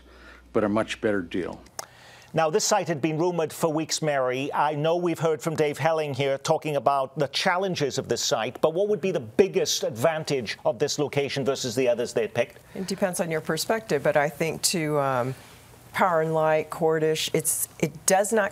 but 0.56 0.63
a 0.63 0.70
much 0.70 1.00
better 1.02 1.22
deal. 1.22 1.62
Now, 2.34 2.50
this 2.50 2.65
site 2.65 2.88
had 2.88 3.02
been 3.02 3.18
rumored 3.18 3.54
for 3.54 3.72
weeks, 3.72 4.02
Mary. 4.02 4.52
I 4.54 4.74
know 4.74 4.96
we've 4.96 5.20
heard 5.20 5.41
from 5.41 5.56
Dave 5.56 5.78
Helling 5.78 6.13
here 6.13 6.38
talking 6.38 6.78
about 6.78 7.18
the 7.20 7.28
challenges 7.28 7.98
of 7.98 8.08
this 8.08 8.22
site, 8.22 8.60
but 8.62 8.74
what 8.74 8.88
would 8.89 9.00
be 9.00 9.12
the 9.12 9.20
biggest 9.20 9.84
advantage 9.84 10.58
of 10.65 10.80
this 10.80 10.98
location 10.98 11.46
versus 11.46 11.76
the 11.76 11.88
others 11.88 12.13
they'd 12.13 12.34
picked? 12.34 12.60
It 12.74 12.88
depends 12.88 13.20
on 13.20 13.30
your 13.30 13.41
perspective, 13.41 14.04
but 14.04 14.18
I 14.18 14.28
think 14.30 14.62
to 14.63 15.00
um, 15.00 15.36
Power 15.95 16.19
and 16.19 16.34
Light, 16.34 16.69
Cordish, 16.69 17.29
it's 17.34 17.69
it 17.79 18.05
does 18.05 18.34
not 18.34 18.51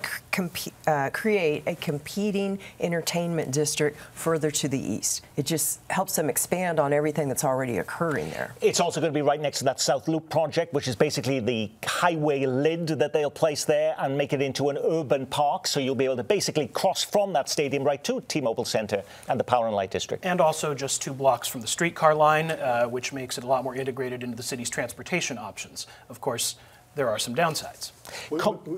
uh, 0.88 1.10
create 1.12 1.64
a 1.68 1.76
competing 1.76 2.58
entertainment 2.80 3.52
district 3.52 3.98
further 4.14 4.50
to 4.52 4.70
the 4.70 4.80
east. 4.80 5.26
It 5.36 5.46
just 5.46 5.82
helps 5.90 6.16
them 6.16 6.30
expand 6.30 6.80
on 6.80 6.94
everything 6.94 7.28
that's 7.28 7.44
already 7.44 7.80
occurring 7.80 8.30
there. 8.30 8.56
It's 8.62 8.80
also 8.80 9.02
going 9.02 9.12
to 9.12 9.18
be 9.18 9.22
right 9.22 9.42
next 9.42 9.58
to 9.58 9.66
that 9.66 9.82
South 9.82 10.08
Loop 10.08 10.30
project, 10.30 10.74
which 10.74 10.88
is 10.88 10.96
basically 10.96 11.42
the 11.42 11.70
highway 11.86 12.46
lid 12.46 12.88
that 12.88 13.12
they'll 13.12 13.30
place 13.30 13.66
there 13.66 13.94
and 14.00 14.18
make 14.18 14.32
it 14.32 14.42
into 14.42 14.70
an 14.70 14.78
urban 14.78 15.26
park. 15.26 15.68
So 15.68 15.82
you'll 15.82 15.96
be 15.96 16.06
able 16.06 16.16
to 16.16 16.24
basically 16.24 16.68
cross 16.68 17.04
from 17.04 17.34
that 17.34 17.50
stadium 17.50 17.84
right 17.84 18.02
to 18.06 18.22
T-Mobile 18.22 18.64
Center 18.64 19.04
and 19.28 19.38
the 19.38 19.44
Power 19.44 19.68
and 19.68 19.76
Light 19.76 19.92
district. 19.92 20.26
And 20.26 20.40
also 20.40 20.74
just 20.74 21.02
two 21.02 21.14
blocks 21.14 21.50
from 21.50 21.60
the 21.60 21.68
streetcar 21.68 22.16
line, 22.16 22.52
uh, 22.52 22.86
which 22.86 23.12
makes 23.12 23.38
it 23.38 23.44
a 23.44 23.48
lot 23.48 23.66
more 23.66 23.76
integrated 23.76 24.24
into 24.24 24.38
the 24.38 24.44
city's 24.44 24.70
transportation 24.70 25.38
options. 25.38 25.88
Of 26.08 26.22
course 26.22 26.56
there 26.96 27.10
are 27.10 27.18
some 27.18 27.36
downsides. 27.36 27.92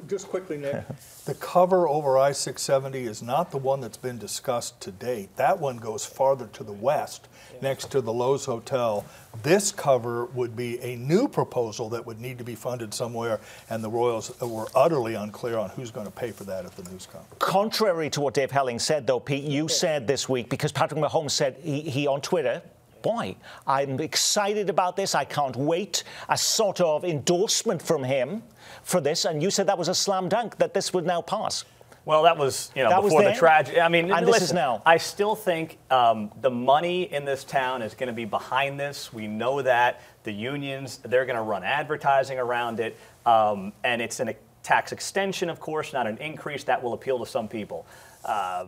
just 0.07 0.29
quickly, 0.29 0.57
Nick, 0.57 0.83
the 1.25 1.33
cover 1.35 1.87
over 1.87 2.17
I 2.17 2.31
670 2.31 3.03
is 3.03 3.21
not 3.21 3.51
the 3.51 3.57
one 3.57 3.81
that's 3.81 3.97
been 3.97 4.17
discussed 4.17 4.79
to 4.81 4.91
date. 4.91 5.35
That 5.35 5.59
one 5.59 5.77
goes 5.77 6.05
farther 6.05 6.47
to 6.53 6.63
the 6.63 6.71
west, 6.71 7.27
next 7.61 7.91
to 7.91 8.01
the 8.01 8.13
Loews 8.13 8.45
Hotel. 8.45 9.05
This 9.43 9.71
cover 9.71 10.25
would 10.27 10.55
be 10.55 10.79
a 10.81 10.95
new 10.95 11.27
proposal 11.27 11.89
that 11.89 12.05
would 12.05 12.21
need 12.21 12.37
to 12.37 12.43
be 12.43 12.55
funded 12.55 12.93
somewhere, 12.93 13.39
and 13.69 13.83
the 13.83 13.89
Royals 13.89 14.39
were 14.39 14.67
utterly 14.75 15.15
unclear 15.15 15.57
on 15.57 15.69
who's 15.71 15.91
going 15.91 16.05
to 16.05 16.11
pay 16.11 16.31
for 16.31 16.45
that 16.45 16.65
at 16.65 16.75
the 16.75 16.89
news 16.89 17.05
conference. 17.05 17.35
Contrary 17.39 18.09
to 18.11 18.21
what 18.21 18.33
Dave 18.33 18.51
Helling 18.51 18.79
said, 18.79 19.05
though, 19.05 19.19
Pete, 19.19 19.43
you 19.43 19.67
said 19.67 20.07
this 20.07 20.29
week, 20.29 20.49
because 20.49 20.71
Patrick 20.71 21.01
Mahomes 21.01 21.31
said 21.31 21.57
he, 21.61 21.81
he 21.81 22.07
on 22.07 22.21
Twitter, 22.21 22.61
why? 23.05 23.35
I'm 23.67 23.99
excited 23.99 24.69
about 24.69 24.95
this. 24.95 25.15
I 25.15 25.23
can't 25.23 25.55
wait. 25.55 26.03
A 26.27 26.37
sort 26.37 26.81
of 26.81 27.05
endorsement 27.05 27.81
from 27.81 28.03
him 28.03 28.43
for 28.83 28.99
this. 28.99 29.25
And 29.25 29.41
you 29.41 29.51
said 29.51 29.67
that 29.67 29.77
was 29.77 29.87
a 29.87 29.95
slam 29.95 30.27
dunk 30.27 30.57
that 30.57 30.73
this 30.73 30.93
would 30.93 31.05
now 31.05 31.21
pass. 31.21 31.63
Well, 32.05 32.21
that 32.23 32.37
was 32.37 32.71
you 32.75 32.83
know 32.83 32.89
that 32.89 33.01
before 33.01 33.23
the 33.23 33.33
tragedy. 33.33 33.81
I 33.81 33.89
mean, 33.89 34.11
and 34.11 34.25
listen, 34.25 34.31
this 34.31 34.41
is 34.43 34.53
now. 34.53 34.83
I 34.85 34.97
still 34.97 35.35
think 35.35 35.79
um, 35.89 36.31
the 36.41 36.51
money 36.51 37.11
in 37.11 37.25
this 37.25 37.43
town 37.43 37.81
is 37.81 37.95
going 37.95 38.07
to 38.07 38.13
be 38.13 38.25
behind 38.25 38.79
this. 38.79 39.11
We 39.11 39.25
know 39.25 39.63
that 39.63 40.01
the 40.23 40.31
unions 40.31 40.99
they're 40.99 41.25
going 41.25 41.35
to 41.35 41.41
run 41.41 41.63
advertising 41.63 42.37
around 42.37 42.79
it, 42.79 42.95
um, 43.25 43.73
and 43.83 44.03
it's 44.03 44.19
a 44.19 44.35
tax 44.61 44.91
extension, 44.91 45.49
of 45.49 45.59
course, 45.59 45.93
not 45.93 46.05
an 46.05 46.19
increase. 46.19 46.63
That 46.65 46.81
will 46.81 46.93
appeal 46.93 47.17
to 47.19 47.25
some 47.25 47.47
people. 47.47 47.87
Uh, 48.23 48.67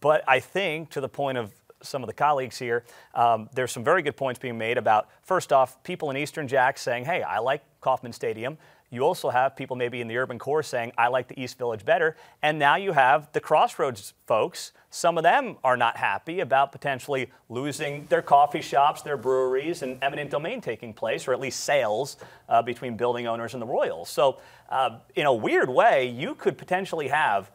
but 0.00 0.24
I 0.26 0.40
think, 0.40 0.88
to 0.90 1.02
the 1.02 1.08
point 1.08 1.36
of 1.36 1.52
some 1.82 2.02
of 2.02 2.06
the 2.06 2.14
colleagues 2.14 2.58
here, 2.58 2.84
um, 3.14 3.48
there's 3.54 3.72
some 3.72 3.84
very 3.84 4.02
good 4.02 4.16
points 4.16 4.38
being 4.38 4.58
made 4.58 4.78
about, 4.78 5.08
first 5.22 5.52
off, 5.52 5.82
people 5.82 6.10
in 6.10 6.16
Eastern 6.16 6.48
Jack 6.48 6.78
saying, 6.78 7.04
hey, 7.04 7.22
I 7.22 7.38
like 7.38 7.62
Kauffman 7.80 8.12
Stadium. 8.12 8.58
You 8.90 9.02
also 9.02 9.28
have 9.28 9.54
people 9.54 9.76
maybe 9.76 10.00
in 10.00 10.08
the 10.08 10.16
urban 10.16 10.38
core 10.38 10.62
saying, 10.62 10.92
I 10.96 11.08
like 11.08 11.28
the 11.28 11.38
East 11.38 11.58
Village 11.58 11.84
better. 11.84 12.16
And 12.42 12.58
now 12.58 12.76
you 12.76 12.92
have 12.92 13.30
the 13.32 13.40
Crossroads 13.40 14.14
folks. 14.26 14.72
Some 14.88 15.18
of 15.18 15.24
them 15.24 15.56
are 15.62 15.76
not 15.76 15.98
happy 15.98 16.40
about 16.40 16.72
potentially 16.72 17.30
losing 17.50 18.06
their 18.06 18.22
coffee 18.22 18.62
shops, 18.62 19.02
their 19.02 19.18
breweries, 19.18 19.82
and 19.82 20.02
eminent 20.02 20.30
domain 20.30 20.62
taking 20.62 20.94
place, 20.94 21.28
or 21.28 21.34
at 21.34 21.40
least 21.40 21.60
sales 21.60 22.16
uh, 22.48 22.62
between 22.62 22.96
building 22.96 23.26
owners 23.26 23.52
and 23.52 23.60
the 23.60 23.66
Royals. 23.66 24.08
So, 24.08 24.40
uh, 24.70 24.98
in 25.14 25.26
a 25.26 25.34
weird 25.34 25.68
way, 25.68 26.08
you 26.08 26.34
could 26.34 26.56
potentially 26.56 27.08
have 27.08 27.50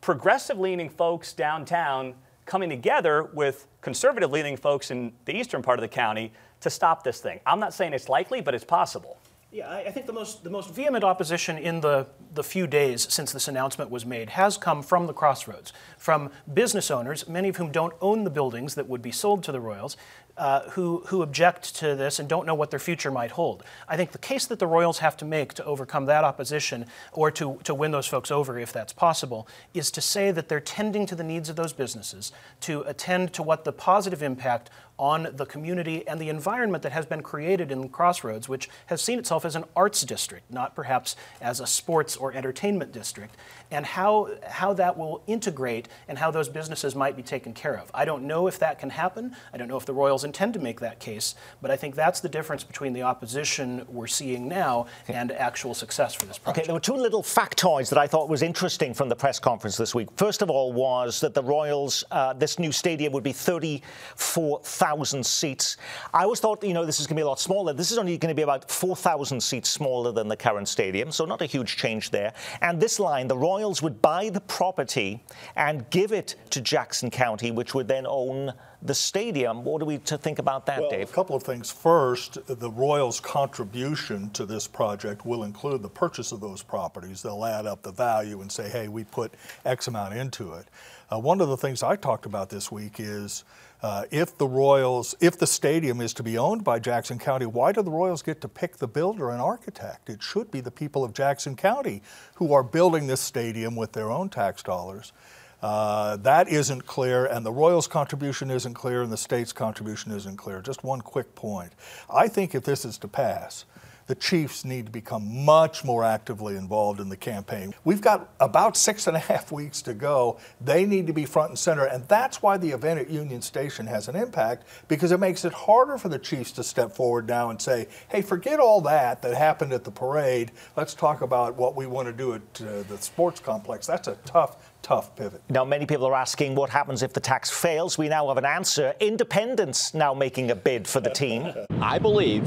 progressive 0.00 0.58
leaning 0.58 0.88
folks 0.88 1.34
downtown 1.34 2.14
coming 2.48 2.68
together 2.68 3.24
with 3.32 3.68
conservative 3.80 4.32
leaning 4.32 4.56
folks 4.56 4.90
in 4.90 5.12
the 5.26 5.36
eastern 5.36 5.62
part 5.62 5.78
of 5.78 5.82
the 5.82 5.88
county 5.88 6.32
to 6.60 6.70
stop 6.70 7.04
this 7.04 7.20
thing. 7.20 7.38
I'm 7.46 7.60
not 7.60 7.72
saying 7.72 7.92
it's 7.92 8.08
likely, 8.08 8.40
but 8.40 8.54
it's 8.54 8.64
possible. 8.64 9.18
Yeah, 9.50 9.70
I 9.70 9.90
think 9.90 10.04
the 10.04 10.12
most 10.12 10.44
the 10.44 10.50
most 10.50 10.74
vehement 10.74 11.04
opposition 11.04 11.56
in 11.56 11.80
the 11.80 12.06
the 12.34 12.42
few 12.42 12.66
days 12.66 13.10
since 13.10 13.32
this 13.32 13.48
announcement 13.48 13.90
was 13.90 14.04
made 14.04 14.28
has 14.30 14.58
come 14.58 14.82
from 14.82 15.06
the 15.06 15.14
crossroads, 15.14 15.72
from 15.96 16.30
business 16.52 16.90
owners, 16.90 17.26
many 17.26 17.48
of 17.48 17.56
whom 17.56 17.72
don't 17.72 17.94
own 18.02 18.24
the 18.24 18.30
buildings 18.30 18.74
that 18.74 18.88
would 18.88 19.00
be 19.00 19.10
sold 19.10 19.42
to 19.44 19.52
the 19.52 19.60
Royals, 19.60 19.96
uh, 20.38 20.70
who, 20.70 21.02
who 21.06 21.22
object 21.22 21.74
to 21.76 21.94
this 21.94 22.18
and 22.18 22.28
don't 22.28 22.46
know 22.46 22.54
what 22.54 22.70
their 22.70 22.78
future 22.78 23.10
might 23.10 23.32
hold. 23.32 23.64
I 23.88 23.96
think 23.96 24.12
the 24.12 24.18
case 24.18 24.46
that 24.46 24.58
the 24.58 24.66
Royals 24.66 24.98
have 25.00 25.16
to 25.18 25.24
make 25.24 25.52
to 25.54 25.64
overcome 25.64 26.06
that 26.06 26.24
opposition 26.24 26.86
or 27.12 27.30
to, 27.32 27.58
to 27.64 27.74
win 27.74 27.90
those 27.90 28.06
folks 28.06 28.30
over, 28.30 28.58
if 28.58 28.72
that's 28.72 28.92
possible, 28.92 29.48
is 29.74 29.90
to 29.90 30.00
say 30.00 30.30
that 30.30 30.48
they're 30.48 30.60
tending 30.60 31.06
to 31.06 31.14
the 31.14 31.24
needs 31.24 31.48
of 31.48 31.56
those 31.56 31.72
businesses, 31.72 32.32
to 32.60 32.82
attend 32.82 33.32
to 33.34 33.42
what 33.42 33.64
the 33.64 33.72
positive 33.72 34.22
impact 34.22 34.70
on 34.98 35.28
the 35.34 35.46
community 35.46 36.06
and 36.08 36.20
the 36.20 36.28
environment 36.28 36.82
that 36.82 36.92
has 36.92 37.06
been 37.06 37.22
created 37.22 37.70
in 37.70 37.88
Crossroads, 37.88 38.48
which 38.48 38.68
has 38.86 39.00
seen 39.00 39.18
itself 39.18 39.44
as 39.44 39.54
an 39.54 39.64
arts 39.76 40.02
district, 40.02 40.50
not 40.50 40.74
perhaps 40.74 41.14
as 41.40 41.60
a 41.60 41.66
sports 41.66 42.16
or 42.16 42.32
entertainment 42.32 42.92
district, 42.92 43.36
and 43.70 43.86
how, 43.86 44.28
how 44.46 44.72
that 44.72 44.98
will 44.98 45.22
integrate 45.26 45.88
and 46.08 46.18
how 46.18 46.30
those 46.30 46.48
businesses 46.48 46.94
might 46.96 47.16
be 47.16 47.22
taken 47.22 47.52
care 47.52 47.78
of. 47.78 47.90
I 47.94 48.04
don't 48.04 48.24
know 48.24 48.48
if 48.48 48.58
that 48.58 48.78
can 48.78 48.90
happen. 48.90 49.36
I 49.52 49.56
don't 49.56 49.68
know 49.68 49.76
if 49.76 49.86
the 49.86 49.94
Royals 49.94 50.24
intend 50.24 50.54
to 50.54 50.60
make 50.60 50.80
that 50.80 50.98
case, 50.98 51.34
but 51.62 51.70
I 51.70 51.76
think 51.76 51.94
that's 51.94 52.20
the 52.20 52.28
difference 52.28 52.64
between 52.64 52.92
the 52.92 53.02
opposition 53.02 53.86
we're 53.88 54.06
seeing 54.06 54.48
now 54.48 54.86
and 55.06 55.30
actual 55.30 55.74
success 55.74 56.14
for 56.14 56.26
this 56.26 56.38
project. 56.38 56.58
Okay, 56.58 56.66
there 56.66 56.74
were 56.74 56.80
two 56.80 56.94
little 56.94 57.22
factoids 57.22 57.88
that 57.90 57.98
I 57.98 58.06
thought 58.06 58.28
was 58.28 58.42
interesting 58.42 58.94
from 58.94 59.08
the 59.08 59.16
press 59.16 59.38
conference 59.38 59.76
this 59.76 59.94
week. 59.94 60.08
First 60.16 60.42
of 60.42 60.50
all 60.50 60.72
was 60.72 61.20
that 61.20 61.34
the 61.34 61.42
Royals, 61.42 62.02
uh, 62.10 62.32
this 62.32 62.58
new 62.58 62.72
stadium 62.72 63.12
would 63.12 63.22
be 63.22 63.32
34,000 63.32 64.87
seats. 65.22 65.76
I 66.14 66.24
always 66.24 66.40
thought, 66.40 66.62
you 66.64 66.74
know, 66.74 66.84
this 66.84 67.00
is 67.00 67.06
going 67.06 67.16
to 67.16 67.20
be 67.20 67.24
a 67.24 67.28
lot 67.28 67.40
smaller. 67.40 67.72
This 67.72 67.90
is 67.90 67.98
only 67.98 68.16
going 68.18 68.30
to 68.30 68.34
be 68.34 68.42
about 68.42 68.70
4,000 68.70 69.40
seats 69.40 69.68
smaller 69.68 70.12
than 70.12 70.28
the 70.28 70.36
current 70.36 70.68
stadium, 70.68 71.12
so 71.12 71.24
not 71.24 71.42
a 71.42 71.46
huge 71.46 71.76
change 71.76 72.10
there. 72.10 72.32
And 72.60 72.80
this 72.80 72.98
line, 72.98 73.28
the 73.28 73.36
Royals 73.36 73.82
would 73.82 74.00
buy 74.00 74.30
the 74.30 74.40
property 74.40 75.22
and 75.56 75.88
give 75.90 76.12
it 76.12 76.36
to 76.50 76.60
Jackson 76.60 77.10
County, 77.10 77.50
which 77.50 77.74
would 77.74 77.88
then 77.88 78.06
own 78.06 78.52
the 78.82 78.94
stadium. 78.94 79.64
What 79.64 79.82
are 79.82 79.86
we 79.86 79.98
to 79.98 80.16
think 80.16 80.38
about 80.38 80.66
that, 80.66 80.80
well, 80.80 80.90
Dave? 80.90 81.10
A 81.10 81.12
couple 81.12 81.34
of 81.34 81.42
things. 81.42 81.70
First, 81.70 82.38
the 82.46 82.70
Royals' 82.70 83.20
contribution 83.20 84.30
to 84.30 84.46
this 84.46 84.68
project 84.68 85.26
will 85.26 85.44
include 85.44 85.82
the 85.82 85.88
purchase 85.88 86.32
of 86.32 86.40
those 86.40 86.62
properties. 86.62 87.22
They'll 87.22 87.44
add 87.44 87.66
up 87.66 87.82
the 87.82 87.92
value 87.92 88.40
and 88.40 88.50
say, 88.50 88.68
hey, 88.68 88.88
we 88.88 89.04
put 89.04 89.34
X 89.64 89.88
amount 89.88 90.14
into 90.14 90.54
it. 90.54 90.66
Uh, 91.10 91.18
one 91.18 91.40
of 91.40 91.48
the 91.48 91.56
things 91.56 91.82
I 91.82 91.96
talked 91.96 92.26
about 92.26 92.50
this 92.50 92.70
week 92.70 92.96
is 92.98 93.44
uh, 93.82 94.04
if 94.10 94.36
the 94.36 94.46
Royals, 94.46 95.14
if 95.20 95.38
the 95.38 95.46
stadium 95.46 96.00
is 96.00 96.12
to 96.14 96.22
be 96.22 96.36
owned 96.36 96.64
by 96.64 96.78
Jackson 96.78 97.18
County, 97.18 97.46
why 97.46 97.72
do 97.72 97.82
the 97.82 97.90
Royals 97.90 98.22
get 98.22 98.40
to 98.40 98.48
pick 98.48 98.76
the 98.78 98.88
builder 98.88 99.30
and 99.30 99.40
architect? 99.40 100.10
It 100.10 100.22
should 100.22 100.50
be 100.50 100.60
the 100.60 100.70
people 100.70 101.04
of 101.04 101.12
Jackson 101.14 101.54
County 101.54 102.02
who 102.34 102.52
are 102.52 102.62
building 102.62 103.06
this 103.06 103.20
stadium 103.20 103.76
with 103.76 103.92
their 103.92 104.10
own 104.10 104.28
tax 104.28 104.62
dollars. 104.62 105.12
Uh, 105.60 106.16
that 106.18 106.48
isn't 106.48 106.86
clear, 106.86 107.26
and 107.26 107.44
the 107.44 107.52
Royals' 107.52 107.88
contribution 107.88 108.50
isn't 108.50 108.74
clear, 108.74 109.02
and 109.02 109.12
the 109.12 109.16
state's 109.16 109.52
contribution 109.52 110.12
isn't 110.12 110.36
clear. 110.36 110.60
Just 110.60 110.84
one 110.84 111.00
quick 111.00 111.34
point. 111.34 111.72
I 112.08 112.28
think 112.28 112.54
if 112.54 112.62
this 112.62 112.84
is 112.84 112.96
to 112.98 113.08
pass, 113.08 113.64
the 114.08 114.14
Chiefs 114.14 114.64
need 114.64 114.86
to 114.86 114.92
become 114.92 115.44
much 115.44 115.84
more 115.84 116.02
actively 116.02 116.56
involved 116.56 116.98
in 116.98 117.10
the 117.10 117.16
campaign. 117.16 117.74
We've 117.84 118.00
got 118.00 118.30
about 118.40 118.76
six 118.76 119.06
and 119.06 119.16
a 119.16 119.20
half 119.20 119.52
weeks 119.58 119.82
to 119.82 119.94
go. 119.94 120.38
They 120.60 120.86
need 120.86 121.06
to 121.06 121.12
be 121.12 121.26
front 121.26 121.50
and 121.50 121.58
center, 121.58 121.84
and 121.84 122.08
that's 122.08 122.42
why 122.42 122.56
the 122.56 122.70
event 122.70 123.00
at 123.00 123.10
Union 123.10 123.42
Station 123.42 123.86
has 123.86 124.08
an 124.08 124.16
impact 124.16 124.66
because 124.88 125.12
it 125.12 125.20
makes 125.20 125.44
it 125.44 125.52
harder 125.52 125.98
for 125.98 126.08
the 126.08 126.18
Chiefs 126.18 126.52
to 126.52 126.64
step 126.64 126.92
forward 126.92 127.28
now 127.28 127.50
and 127.50 127.60
say, 127.60 127.86
hey, 128.08 128.22
forget 128.22 128.58
all 128.58 128.80
that 128.80 129.20
that 129.22 129.36
happened 129.36 129.74
at 129.74 129.84
the 129.84 129.90
parade. 129.90 130.52
Let's 130.74 130.94
talk 130.94 131.20
about 131.20 131.56
what 131.56 131.76
we 131.76 131.86
want 131.86 132.08
to 132.08 132.12
do 132.12 132.32
at 132.32 132.40
uh, 132.62 132.82
the 132.88 132.96
sports 132.98 133.40
complex. 133.40 133.86
That's 133.86 134.08
a 134.08 134.16
tough, 134.24 134.72
tough 134.80 135.14
pivot. 135.16 135.42
Now, 135.50 135.66
many 135.66 135.84
people 135.84 136.06
are 136.06 136.14
asking 136.14 136.54
what 136.54 136.70
happens 136.70 137.02
if 137.02 137.12
the 137.12 137.20
tax 137.20 137.50
fails. 137.50 137.98
We 137.98 138.08
now 138.08 138.28
have 138.28 138.38
an 138.38 138.46
answer. 138.46 138.94
Independence 139.00 139.92
now 139.92 140.14
making 140.14 140.50
a 140.50 140.54
bid 140.54 140.88
for 140.88 141.00
the 141.00 141.10
team. 141.10 141.52
I 141.82 141.98
believe 141.98 142.46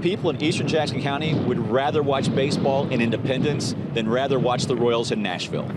people 0.00 0.30
in 0.30 0.42
eastern 0.42 0.66
Jackson 0.66 1.02
County 1.02 1.34
would 1.34 1.58
rather 1.58 2.02
watch 2.02 2.34
baseball 2.34 2.88
in 2.90 3.00
Independence 3.00 3.74
than 3.94 4.08
rather 4.08 4.38
watch 4.38 4.64
the 4.64 4.76
Royals 4.76 5.12
in 5.12 5.22
Nashville. 5.22 5.70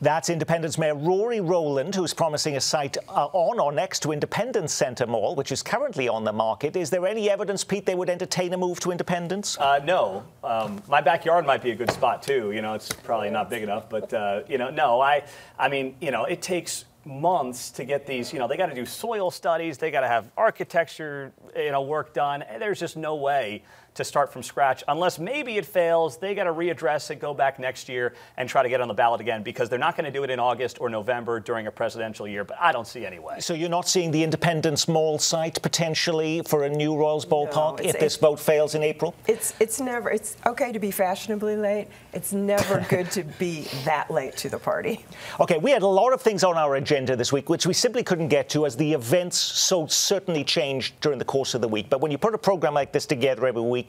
That's 0.00 0.28
Independence 0.28 0.76
Mayor 0.76 0.94
Rory 0.94 1.40
Rowland, 1.40 1.94
who's 1.94 2.12
promising 2.12 2.56
a 2.56 2.60
site 2.60 2.98
uh, 3.08 3.28
on 3.32 3.58
or 3.58 3.72
next 3.72 4.00
to 4.00 4.12
Independence 4.12 4.72
Centre 4.74 5.06
Mall, 5.06 5.34
which 5.34 5.50
is 5.50 5.62
currently 5.62 6.08
on 6.08 6.24
the 6.24 6.32
market. 6.32 6.76
Is 6.76 6.90
there 6.90 7.06
any 7.06 7.30
evidence, 7.30 7.64
Pete, 7.64 7.86
they 7.86 7.94
would 7.94 8.10
entertain 8.10 8.52
a 8.52 8.58
move 8.58 8.80
to 8.80 8.90
Independence? 8.90 9.56
Uh, 9.56 9.80
no. 9.82 10.22
Um, 10.42 10.82
my 10.88 11.00
backyard 11.00 11.46
might 11.46 11.62
be 11.62 11.70
a 11.70 11.74
good 11.74 11.90
spot 11.90 12.22
too. 12.22 12.52
You 12.52 12.60
know, 12.60 12.74
it's 12.74 12.92
probably 12.92 13.30
not 13.30 13.48
big 13.48 13.62
enough, 13.62 13.88
but 13.88 14.12
uh, 14.12 14.42
you 14.46 14.58
know, 14.58 14.68
no. 14.68 15.00
I, 15.00 15.24
I 15.58 15.70
mean, 15.70 15.96
you 16.02 16.10
know, 16.10 16.24
it 16.24 16.42
takes 16.42 16.84
months 17.06 17.70
to 17.72 17.84
get 17.84 18.06
these, 18.06 18.32
you 18.32 18.38
know, 18.38 18.48
they 18.48 18.56
got 18.56 18.66
to 18.66 18.74
do 18.74 18.86
soil 18.86 19.30
studies, 19.30 19.78
they 19.78 19.90
got 19.90 20.00
to 20.00 20.08
have 20.08 20.30
architecture, 20.36 21.32
you 21.56 21.70
know, 21.70 21.82
work 21.82 22.14
done. 22.14 22.44
There's 22.58 22.80
just 22.80 22.96
no 22.96 23.16
way 23.16 23.62
to 23.94 24.04
start 24.04 24.32
from 24.32 24.42
scratch 24.42 24.82
unless 24.88 25.18
maybe 25.18 25.56
it 25.56 25.66
fails. 25.66 26.16
They 26.16 26.34
got 26.34 26.44
to 26.44 26.52
readdress 26.52 27.10
it, 27.10 27.20
go 27.20 27.34
back 27.34 27.58
next 27.58 27.88
year, 27.88 28.14
and 28.36 28.48
try 28.48 28.62
to 28.62 28.68
get 28.68 28.80
on 28.80 28.88
the 28.88 28.94
ballot 28.94 29.20
again 29.20 29.42
because 29.42 29.68
they're 29.68 29.78
not 29.78 29.96
going 29.96 30.04
to 30.04 30.10
do 30.10 30.24
it 30.24 30.30
in 30.30 30.38
August 30.38 30.80
or 30.80 30.88
November 30.88 31.40
during 31.40 31.66
a 31.66 31.70
presidential 31.70 32.26
year. 32.26 32.44
But 32.44 32.58
I 32.60 32.72
don't 32.72 32.86
see 32.86 33.06
any 33.06 33.18
way. 33.18 33.40
So 33.40 33.54
you're 33.54 33.68
not 33.68 33.88
seeing 33.88 34.10
the 34.10 34.22
Independence 34.22 34.88
Mall 34.88 35.18
site 35.18 35.60
potentially 35.62 36.42
for 36.46 36.64
a 36.64 36.68
new 36.68 36.96
Royals 36.96 37.26
ballpark 37.26 37.78
No, 37.78 37.88
if 37.88 37.98
this 37.98 38.16
vote 38.16 38.40
fails 38.40 38.74
in 38.74 38.82
April? 38.82 39.14
It's 39.26 39.54
it's 39.60 39.80
never 39.80 40.10
it's 40.10 40.36
okay 40.46 40.72
to 40.72 40.78
be 40.78 40.90
fashionably 40.90 41.56
late. 41.56 41.88
It's 42.12 42.32
never 42.32 42.84
good 42.88 43.10
to 43.12 43.24
be 43.24 43.62
that 43.84 44.10
late 44.10 44.36
to 44.38 44.48
the 44.48 44.58
party. 44.58 45.04
Okay, 45.40 45.58
we 45.58 45.70
had 45.70 45.82
a 45.82 45.86
lot 45.86 46.12
of 46.12 46.20
things 46.20 46.42
on 46.44 46.56
our 46.56 46.76
agenda 46.76 47.16
this 47.16 47.32
week, 47.32 47.48
which 47.48 47.66
we 47.66 47.74
simply 47.74 48.02
couldn't 48.02 48.28
get 48.28 48.48
to 48.50 48.66
as 48.66 48.76
the 48.76 48.92
events 48.92 49.38
so 49.38 49.86
certainly 49.86 50.44
changed 50.44 50.98
during 51.00 51.18
the 51.18 51.24
course 51.24 51.54
of 51.54 51.60
the 51.60 51.68
week. 51.68 51.90
But 51.90 52.00
when 52.00 52.10
you 52.10 52.18
put 52.18 52.34
a 52.34 52.38
program 52.38 52.74
like 52.74 52.92
this 52.92 53.06
together 53.06 53.46
every 53.46 53.62
week, 53.62 53.83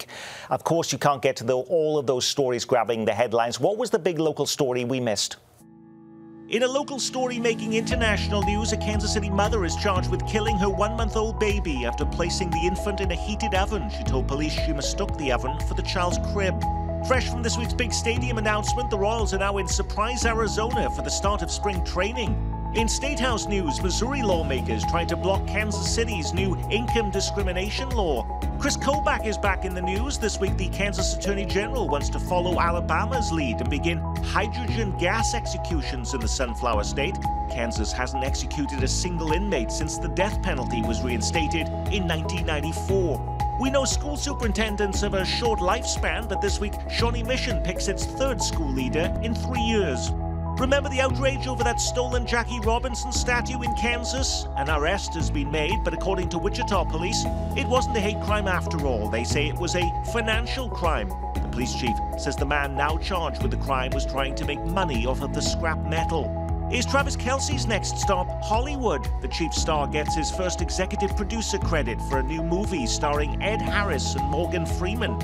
of 0.49 0.63
course, 0.63 0.91
you 0.91 0.97
can't 0.97 1.21
get 1.21 1.35
to 1.37 1.43
the, 1.43 1.55
all 1.55 1.97
of 1.97 2.05
those 2.05 2.25
stories 2.25 2.65
grabbing 2.65 3.05
the 3.05 3.13
headlines. 3.13 3.59
What 3.59 3.77
was 3.77 3.89
the 3.89 3.99
big 3.99 4.19
local 4.19 4.45
story 4.45 4.85
we 4.85 4.99
missed? 4.99 5.37
In 6.47 6.61
a 6.61 6.67
local 6.67 6.99
story 6.99 7.39
making 7.39 7.73
international 7.73 8.43
news, 8.43 8.71
a 8.71 8.77
Kansas 8.77 9.13
City 9.13 9.31
mother 9.31 9.65
is 9.65 9.75
charged 9.75 10.11
with 10.11 10.27
killing 10.27 10.57
her 10.57 10.69
one 10.69 10.95
month 10.95 11.15
old 11.15 11.39
baby 11.39 11.85
after 11.85 12.05
placing 12.05 12.51
the 12.51 12.59
infant 12.59 13.01
in 13.01 13.11
a 13.11 13.15
heated 13.15 13.55
oven. 13.55 13.89
She 13.89 14.03
told 14.03 14.27
police 14.27 14.53
she 14.53 14.71
mistook 14.71 15.17
the 15.17 15.31
oven 15.31 15.59
for 15.67 15.73
the 15.73 15.81
child's 15.81 16.19
crib. 16.31 16.53
Fresh 17.07 17.29
from 17.29 17.41
this 17.41 17.57
week's 17.57 17.73
big 17.73 17.91
stadium 17.91 18.37
announcement, 18.37 18.91
the 18.91 18.97
Royals 18.97 19.33
are 19.33 19.39
now 19.39 19.57
in 19.57 19.67
Surprise, 19.67 20.23
Arizona 20.25 20.89
for 20.91 21.01
the 21.01 21.09
start 21.09 21.41
of 21.41 21.49
spring 21.49 21.83
training. 21.83 22.54
In 22.75 22.89
State 22.89 23.21
House 23.21 23.47
news, 23.47 23.81
Missouri 23.81 24.21
lawmakers 24.21 24.83
tried 24.83 25.07
to 25.07 25.15
block 25.15 25.47
Kansas 25.47 25.95
City's 25.95 26.33
new 26.33 26.57
income 26.69 27.09
discrimination 27.09 27.89
law. 27.91 28.27
Chris 28.59 28.75
Kobach 28.75 29.25
is 29.25 29.37
back 29.37 29.63
in 29.63 29.73
the 29.73 29.81
news. 29.81 30.17
This 30.17 30.41
week, 30.41 30.57
the 30.57 30.67
Kansas 30.67 31.15
Attorney 31.15 31.45
General 31.45 31.87
wants 31.87 32.09
to 32.09 32.19
follow 32.19 32.59
Alabama's 32.59 33.31
lead 33.31 33.61
and 33.61 33.69
begin 33.69 33.99
hydrogen 34.25 34.93
gas 34.97 35.33
executions 35.33 36.13
in 36.13 36.19
the 36.19 36.27
Sunflower 36.27 36.83
State. 36.83 37.15
Kansas 37.49 37.93
hasn't 37.93 38.25
executed 38.25 38.83
a 38.83 38.89
single 38.89 39.31
inmate 39.31 39.71
since 39.71 39.97
the 39.97 40.09
death 40.09 40.43
penalty 40.43 40.81
was 40.81 41.01
reinstated 41.01 41.67
in 41.93 42.05
1994. 42.05 43.57
We 43.61 43.69
know 43.69 43.85
school 43.85 44.17
superintendents 44.17 44.99
have 44.99 45.13
a 45.13 45.23
short 45.23 45.61
lifespan, 45.61 46.27
but 46.27 46.41
this 46.41 46.59
week, 46.59 46.73
Shawnee 46.89 47.23
Mission 47.23 47.63
picks 47.63 47.87
its 47.87 48.05
third 48.05 48.41
school 48.41 48.69
leader 48.69 49.17
in 49.23 49.33
three 49.33 49.61
years. 49.61 50.11
Remember 50.57 50.87
the 50.87 51.01
outrage 51.01 51.47
over 51.47 51.65
that 51.65 51.81
stolen 51.81 52.25
Jackie 52.25 52.61
Robinson 52.61 53.11
statue 53.11 53.61
in 53.61 53.73
Kansas? 53.75 54.47
An 54.55 54.69
arrest 54.69 55.13
has 55.15 55.29
been 55.29 55.51
made, 55.51 55.83
but 55.83 55.93
according 55.93 56.29
to 56.29 56.37
Wichita 56.37 56.85
police, 56.85 57.25
it 57.57 57.67
wasn't 57.67 57.97
a 57.97 57.99
hate 57.99 58.21
crime 58.21 58.47
after 58.47 58.85
all. 58.87 59.09
They 59.09 59.25
say 59.25 59.49
it 59.49 59.57
was 59.57 59.75
a 59.75 59.91
financial 60.13 60.69
crime. 60.69 61.09
The 61.09 61.49
police 61.51 61.75
chief 61.75 61.95
says 62.17 62.37
the 62.37 62.45
man 62.45 62.73
now 62.73 62.97
charged 62.97 63.41
with 63.41 63.51
the 63.51 63.57
crime 63.57 63.91
was 63.91 64.05
trying 64.05 64.33
to 64.35 64.45
make 64.45 64.63
money 64.63 65.05
off 65.05 65.21
of 65.21 65.33
the 65.33 65.41
scrap 65.41 65.77
metal. 65.79 66.31
Is 66.71 66.85
Travis 66.85 67.17
Kelce's 67.17 67.67
next 67.67 67.97
stop 67.97 68.27
Hollywood? 68.41 69.05
The 69.21 69.27
chief 69.27 69.53
star 69.53 69.87
gets 69.87 70.15
his 70.15 70.31
first 70.31 70.61
executive 70.61 71.17
producer 71.17 71.57
credit 71.57 71.99
for 72.09 72.19
a 72.19 72.23
new 72.23 72.41
movie 72.41 72.87
starring 72.87 73.43
Ed 73.43 73.61
Harris 73.61 74.15
and 74.15 74.23
Morgan 74.31 74.65
Freeman. 74.65 75.19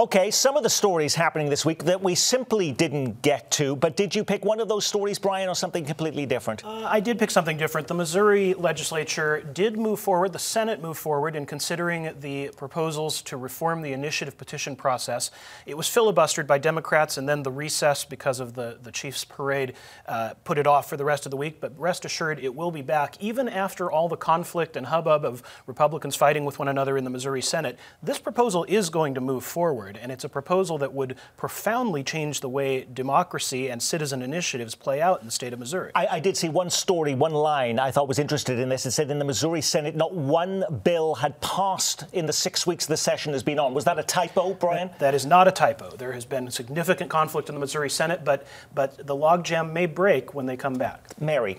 Okay, 0.00 0.30
some 0.30 0.56
of 0.56 0.62
the 0.62 0.70
stories 0.70 1.14
happening 1.14 1.50
this 1.50 1.66
week 1.66 1.84
that 1.84 2.02
we 2.02 2.14
simply 2.14 2.72
didn't 2.72 3.20
get 3.20 3.50
to, 3.50 3.76
but 3.76 3.96
did 3.96 4.14
you 4.14 4.24
pick 4.24 4.46
one 4.46 4.58
of 4.58 4.66
those 4.66 4.86
stories, 4.86 5.18
Brian, 5.18 5.46
or 5.46 5.54
something 5.54 5.84
completely 5.84 6.24
different? 6.24 6.64
Uh, 6.64 6.86
I 6.86 7.00
did 7.00 7.18
pick 7.18 7.30
something 7.30 7.58
different. 7.58 7.86
The 7.86 7.92
Missouri 7.92 8.54
legislature 8.54 9.42
did 9.52 9.76
move 9.76 10.00
forward, 10.00 10.32
the 10.32 10.38
Senate 10.38 10.80
moved 10.80 10.98
forward 10.98 11.36
in 11.36 11.44
considering 11.44 12.14
the 12.18 12.48
proposals 12.56 13.20
to 13.20 13.36
reform 13.36 13.82
the 13.82 13.92
initiative 13.92 14.38
petition 14.38 14.74
process. 14.74 15.30
It 15.66 15.76
was 15.76 15.86
filibustered 15.86 16.46
by 16.46 16.56
Democrats, 16.56 17.18
and 17.18 17.28
then 17.28 17.42
the 17.42 17.52
recess 17.52 18.06
because 18.06 18.40
of 18.40 18.54
the, 18.54 18.78
the 18.82 18.92
Chiefs 18.92 19.26
parade 19.26 19.74
uh, 20.08 20.32
put 20.44 20.56
it 20.56 20.66
off 20.66 20.88
for 20.88 20.96
the 20.96 21.04
rest 21.04 21.26
of 21.26 21.30
the 21.30 21.36
week. 21.36 21.60
But 21.60 21.78
rest 21.78 22.06
assured, 22.06 22.38
it 22.38 22.54
will 22.54 22.70
be 22.70 22.80
back, 22.80 23.18
even 23.20 23.50
after 23.50 23.90
all 23.92 24.08
the 24.08 24.16
conflict 24.16 24.78
and 24.78 24.86
hubbub 24.86 25.26
of 25.26 25.42
Republicans 25.66 26.16
fighting 26.16 26.46
with 26.46 26.58
one 26.58 26.68
another 26.68 26.96
in 26.96 27.04
the 27.04 27.10
Missouri 27.10 27.42
Senate. 27.42 27.78
This 28.02 28.18
proposal 28.18 28.64
is 28.66 28.88
going 28.88 29.12
to 29.12 29.20
move 29.20 29.44
forward. 29.44 29.89
Forward. 29.90 30.02
And 30.02 30.12
it's 30.12 30.24
a 30.24 30.28
proposal 30.28 30.78
that 30.78 30.92
would 30.92 31.16
profoundly 31.36 32.02
change 32.02 32.40
the 32.40 32.48
way 32.48 32.86
democracy 32.92 33.70
and 33.70 33.82
citizen 33.82 34.22
initiatives 34.22 34.74
play 34.74 35.00
out 35.00 35.20
in 35.20 35.26
the 35.26 35.32
state 35.32 35.52
of 35.52 35.58
Missouri. 35.58 35.92
I, 35.94 36.06
I 36.06 36.20
did 36.20 36.36
see 36.36 36.48
one 36.48 36.70
story, 36.70 37.14
one 37.14 37.32
line 37.32 37.78
I 37.78 37.90
thought 37.90 38.08
was 38.08 38.18
interested 38.18 38.58
in 38.58 38.68
this. 38.68 38.86
It 38.86 38.92
said 38.92 39.10
in 39.10 39.18
the 39.18 39.24
Missouri 39.24 39.60
Senate, 39.60 39.96
not 39.96 40.14
one 40.14 40.64
bill 40.84 41.14
had 41.14 41.40
passed 41.40 42.04
in 42.12 42.26
the 42.26 42.32
six 42.32 42.66
weeks 42.66 42.86
the 42.86 42.96
session 42.96 43.32
has 43.32 43.42
been 43.42 43.58
on. 43.58 43.74
Was 43.74 43.84
that 43.84 43.98
a 43.98 44.02
typo, 44.02 44.54
Brian? 44.54 44.88
that, 44.88 44.98
that 44.98 45.14
is 45.14 45.26
not 45.26 45.48
a 45.48 45.52
typo. 45.52 45.90
There 45.96 46.12
has 46.12 46.24
been 46.24 46.50
significant 46.50 47.10
conflict 47.10 47.48
in 47.48 47.54
the 47.54 47.60
Missouri 47.60 47.90
Senate, 47.90 48.24
but, 48.24 48.46
but 48.74 49.06
the 49.06 49.16
logjam 49.16 49.72
may 49.72 49.86
break 49.86 50.34
when 50.34 50.46
they 50.46 50.56
come 50.56 50.74
back. 50.74 51.20
Mary. 51.20 51.58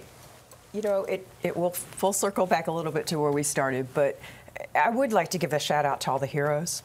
You 0.74 0.82
know, 0.82 1.04
it, 1.04 1.28
it 1.44 1.58
will 1.58 1.72
full 1.72 2.14
circle 2.14 2.46
back 2.46 2.68
a 2.68 2.72
little 2.72 2.94
bit 2.94 3.06
to 3.08 3.20
where 3.20 3.32
we 3.32 3.44
started, 3.44 3.94
but 3.94 4.18
I 4.74 4.90
would 4.90 5.12
like 5.12 5.30
to 5.32 5.38
give 5.38 5.52
a 5.52 5.60
shout 5.60 5.86
out 5.86 6.00
to 6.02 6.12
all 6.12 6.20
the 6.20 6.28
heroes 6.28 6.84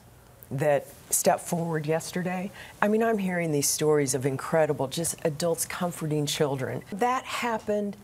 that 0.50 0.86
stepped 1.10 1.42
forward 1.42 1.86
yesterday. 1.86 2.50
I 2.80 2.88
mean, 2.88 3.02
I'm 3.02 3.18
hearing 3.18 3.52
these 3.52 3.68
stories 3.68 4.14
of 4.14 4.26
incredible, 4.26 4.88
just 4.88 5.16
adults 5.24 5.64
comforting 5.64 6.26
children. 6.26 6.82
That 6.92 7.24
happened 7.24 7.96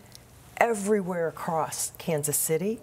everywhere 0.56 1.28
across 1.28 1.92
Kansas 1.98 2.36
City 2.36 2.80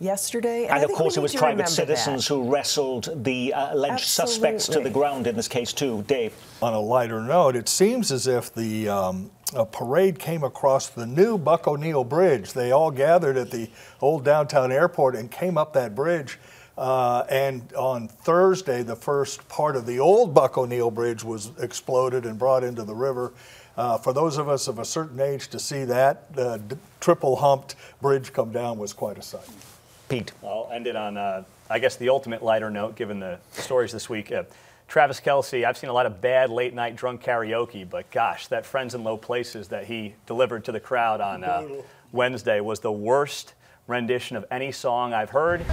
yesterday. 0.00 0.64
And, 0.64 0.74
I 0.74 0.82
of 0.82 0.92
course, 0.92 1.16
it 1.16 1.20
was 1.20 1.34
private 1.34 1.68
citizens 1.68 2.28
that. 2.28 2.34
who 2.34 2.50
wrestled 2.50 3.24
the 3.24 3.52
uh, 3.52 3.74
alleged 3.74 4.06
suspects 4.06 4.66
to 4.68 4.80
the 4.80 4.90
ground 4.90 5.26
in 5.26 5.36
this 5.36 5.48
case, 5.48 5.72
too. 5.72 6.02
Dave. 6.06 6.34
On 6.62 6.74
a 6.74 6.80
lighter 6.80 7.20
note, 7.20 7.56
it 7.56 7.68
seems 7.68 8.12
as 8.12 8.26
if 8.26 8.54
the 8.54 8.88
um, 8.88 9.30
a 9.54 9.64
parade 9.64 10.18
came 10.18 10.44
across 10.44 10.88
the 10.88 11.06
new 11.06 11.38
Buck 11.38 11.66
O'Neil 11.66 12.04
Bridge. 12.04 12.52
They 12.52 12.70
all 12.70 12.90
gathered 12.90 13.36
at 13.36 13.50
the 13.50 13.70
old 14.00 14.24
downtown 14.24 14.70
airport 14.70 15.16
and 15.16 15.30
came 15.30 15.56
up 15.56 15.72
that 15.72 15.94
bridge. 15.94 16.38
Uh, 16.78 17.26
and 17.28 17.72
on 17.72 18.06
Thursday, 18.06 18.84
the 18.84 18.94
first 18.94 19.46
part 19.48 19.74
of 19.74 19.84
the 19.84 19.98
old 19.98 20.32
Buck 20.32 20.56
O'Neil 20.56 20.92
Bridge 20.92 21.24
was 21.24 21.50
exploded 21.58 22.24
and 22.24 22.38
brought 22.38 22.62
into 22.62 22.84
the 22.84 22.94
river. 22.94 23.32
Uh, 23.76 23.98
for 23.98 24.12
those 24.12 24.38
of 24.38 24.48
us 24.48 24.68
of 24.68 24.78
a 24.78 24.84
certain 24.84 25.18
age 25.18 25.48
to 25.48 25.58
see 25.58 25.84
that 25.84 26.24
uh, 26.36 26.56
d- 26.58 26.76
triple 27.00 27.34
humped 27.34 27.74
bridge 28.00 28.32
come 28.32 28.52
down 28.52 28.78
was 28.78 28.92
quite 28.92 29.18
a 29.18 29.22
sight. 29.22 29.48
Pete. 30.08 30.30
I'll 30.44 30.70
end 30.72 30.86
it 30.86 30.94
on, 30.94 31.16
uh, 31.16 31.42
I 31.68 31.80
guess, 31.80 31.96
the 31.96 32.10
ultimate 32.10 32.44
lighter 32.44 32.70
note, 32.70 32.94
given 32.94 33.18
the 33.18 33.40
stories 33.50 33.90
this 33.90 34.08
week. 34.08 34.30
Uh, 34.30 34.44
Travis 34.86 35.20
Kelce, 35.20 35.64
I've 35.64 35.76
seen 35.76 35.90
a 35.90 35.92
lot 35.92 36.06
of 36.06 36.20
bad 36.20 36.48
late 36.48 36.74
night 36.74 36.94
drunk 36.94 37.24
karaoke, 37.24 37.88
but 37.90 38.08
gosh, 38.12 38.46
that 38.46 38.64
Friends 38.64 38.94
in 38.94 39.02
Low 39.02 39.16
Places 39.16 39.66
that 39.68 39.84
he 39.84 40.14
delivered 40.26 40.64
to 40.66 40.72
the 40.72 40.80
crowd 40.80 41.20
on 41.20 41.42
uh, 41.42 41.66
Wednesday 42.12 42.60
was 42.60 42.78
the 42.80 42.92
worst 42.92 43.54
rendition 43.88 44.36
of 44.36 44.44
any 44.50 44.70
song 44.70 45.12
I've 45.12 45.30
heard. 45.30 45.64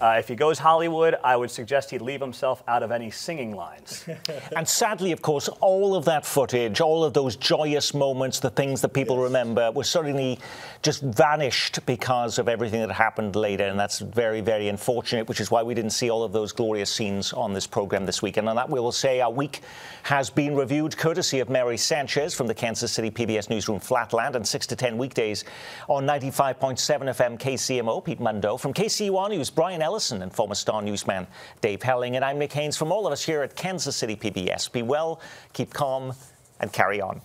Uh, 0.00 0.16
if 0.18 0.28
he 0.28 0.34
goes 0.34 0.58
Hollywood, 0.58 1.16
I 1.22 1.36
would 1.36 1.50
suggest 1.50 1.90
he 1.90 1.98
leave 1.98 2.20
himself 2.20 2.62
out 2.66 2.82
of 2.82 2.90
any 2.90 3.10
singing 3.10 3.54
lines. 3.54 4.04
And 4.56 4.66
sadly, 4.66 5.12
of 5.12 5.22
course, 5.22 5.48
all 5.60 5.94
of 5.94 6.04
that 6.06 6.26
footage, 6.26 6.80
all 6.80 7.04
of 7.04 7.14
those 7.14 7.36
joyous 7.36 7.94
moments, 7.94 8.40
the 8.40 8.50
things 8.50 8.80
that 8.80 8.90
people 8.90 9.18
remember, 9.18 9.70
were 9.70 9.84
suddenly 9.84 10.38
just 10.82 11.02
vanished 11.02 11.84
because 11.86 12.38
of 12.38 12.48
everything 12.48 12.80
that 12.80 12.92
happened 12.92 13.36
later. 13.36 13.64
And 13.64 13.78
that's 13.78 13.98
very, 14.00 14.40
very 14.40 14.68
unfortunate, 14.68 15.28
which 15.28 15.40
is 15.40 15.50
why 15.50 15.62
we 15.62 15.74
didn't 15.74 15.92
see 15.92 16.10
all 16.10 16.22
of 16.22 16.32
those 16.32 16.52
glorious 16.52 16.92
scenes 16.92 17.32
on 17.32 17.52
this 17.52 17.66
program 17.66 18.06
this 18.06 18.22
week. 18.22 18.38
And 18.38 18.48
on 18.48 18.56
that, 18.56 18.68
we 18.68 18.80
will 18.80 18.92
say 18.92 19.20
our 19.20 19.30
week 19.30 19.60
has 20.02 20.30
been 20.30 20.56
reviewed 20.56 20.96
courtesy 20.96 21.40
of 21.40 21.48
Mary 21.48 21.76
Sanchez 21.76 22.34
from 22.34 22.46
the 22.46 22.54
Kansas 22.54 22.92
City 22.92 23.10
PBS 23.10 23.50
Newsroom 23.50 23.78
Flatland 23.78 24.36
and 24.36 24.46
6 24.46 24.66
to 24.68 24.76
10 24.76 24.98
weekdays 24.98 25.44
on 25.88 26.06
95.7 26.06 26.78
FM 26.78 27.38
KCMO. 27.38 28.04
Pete 28.04 28.20
Mundo 28.20 28.56
from 28.56 28.72
KCUR 28.72 29.30
News, 29.30 29.50
Brian 29.50 29.82
Ellison 29.90 30.22
and 30.22 30.32
former 30.32 30.54
Star 30.54 30.82
newsman 30.82 31.26
Dave 31.60 31.82
Helling. 31.82 32.14
And 32.14 32.24
I'm 32.24 32.38
Nick 32.38 32.52
Haines 32.52 32.76
from 32.76 32.92
all 32.92 33.08
of 33.08 33.12
us 33.12 33.24
here 33.24 33.42
at 33.42 33.56
Kansas 33.56 33.96
City 33.96 34.14
PBS. 34.14 34.70
Be 34.70 34.82
well, 34.82 35.20
keep 35.52 35.74
calm, 35.74 36.12
and 36.60 36.72
carry 36.72 37.00
on. 37.00 37.20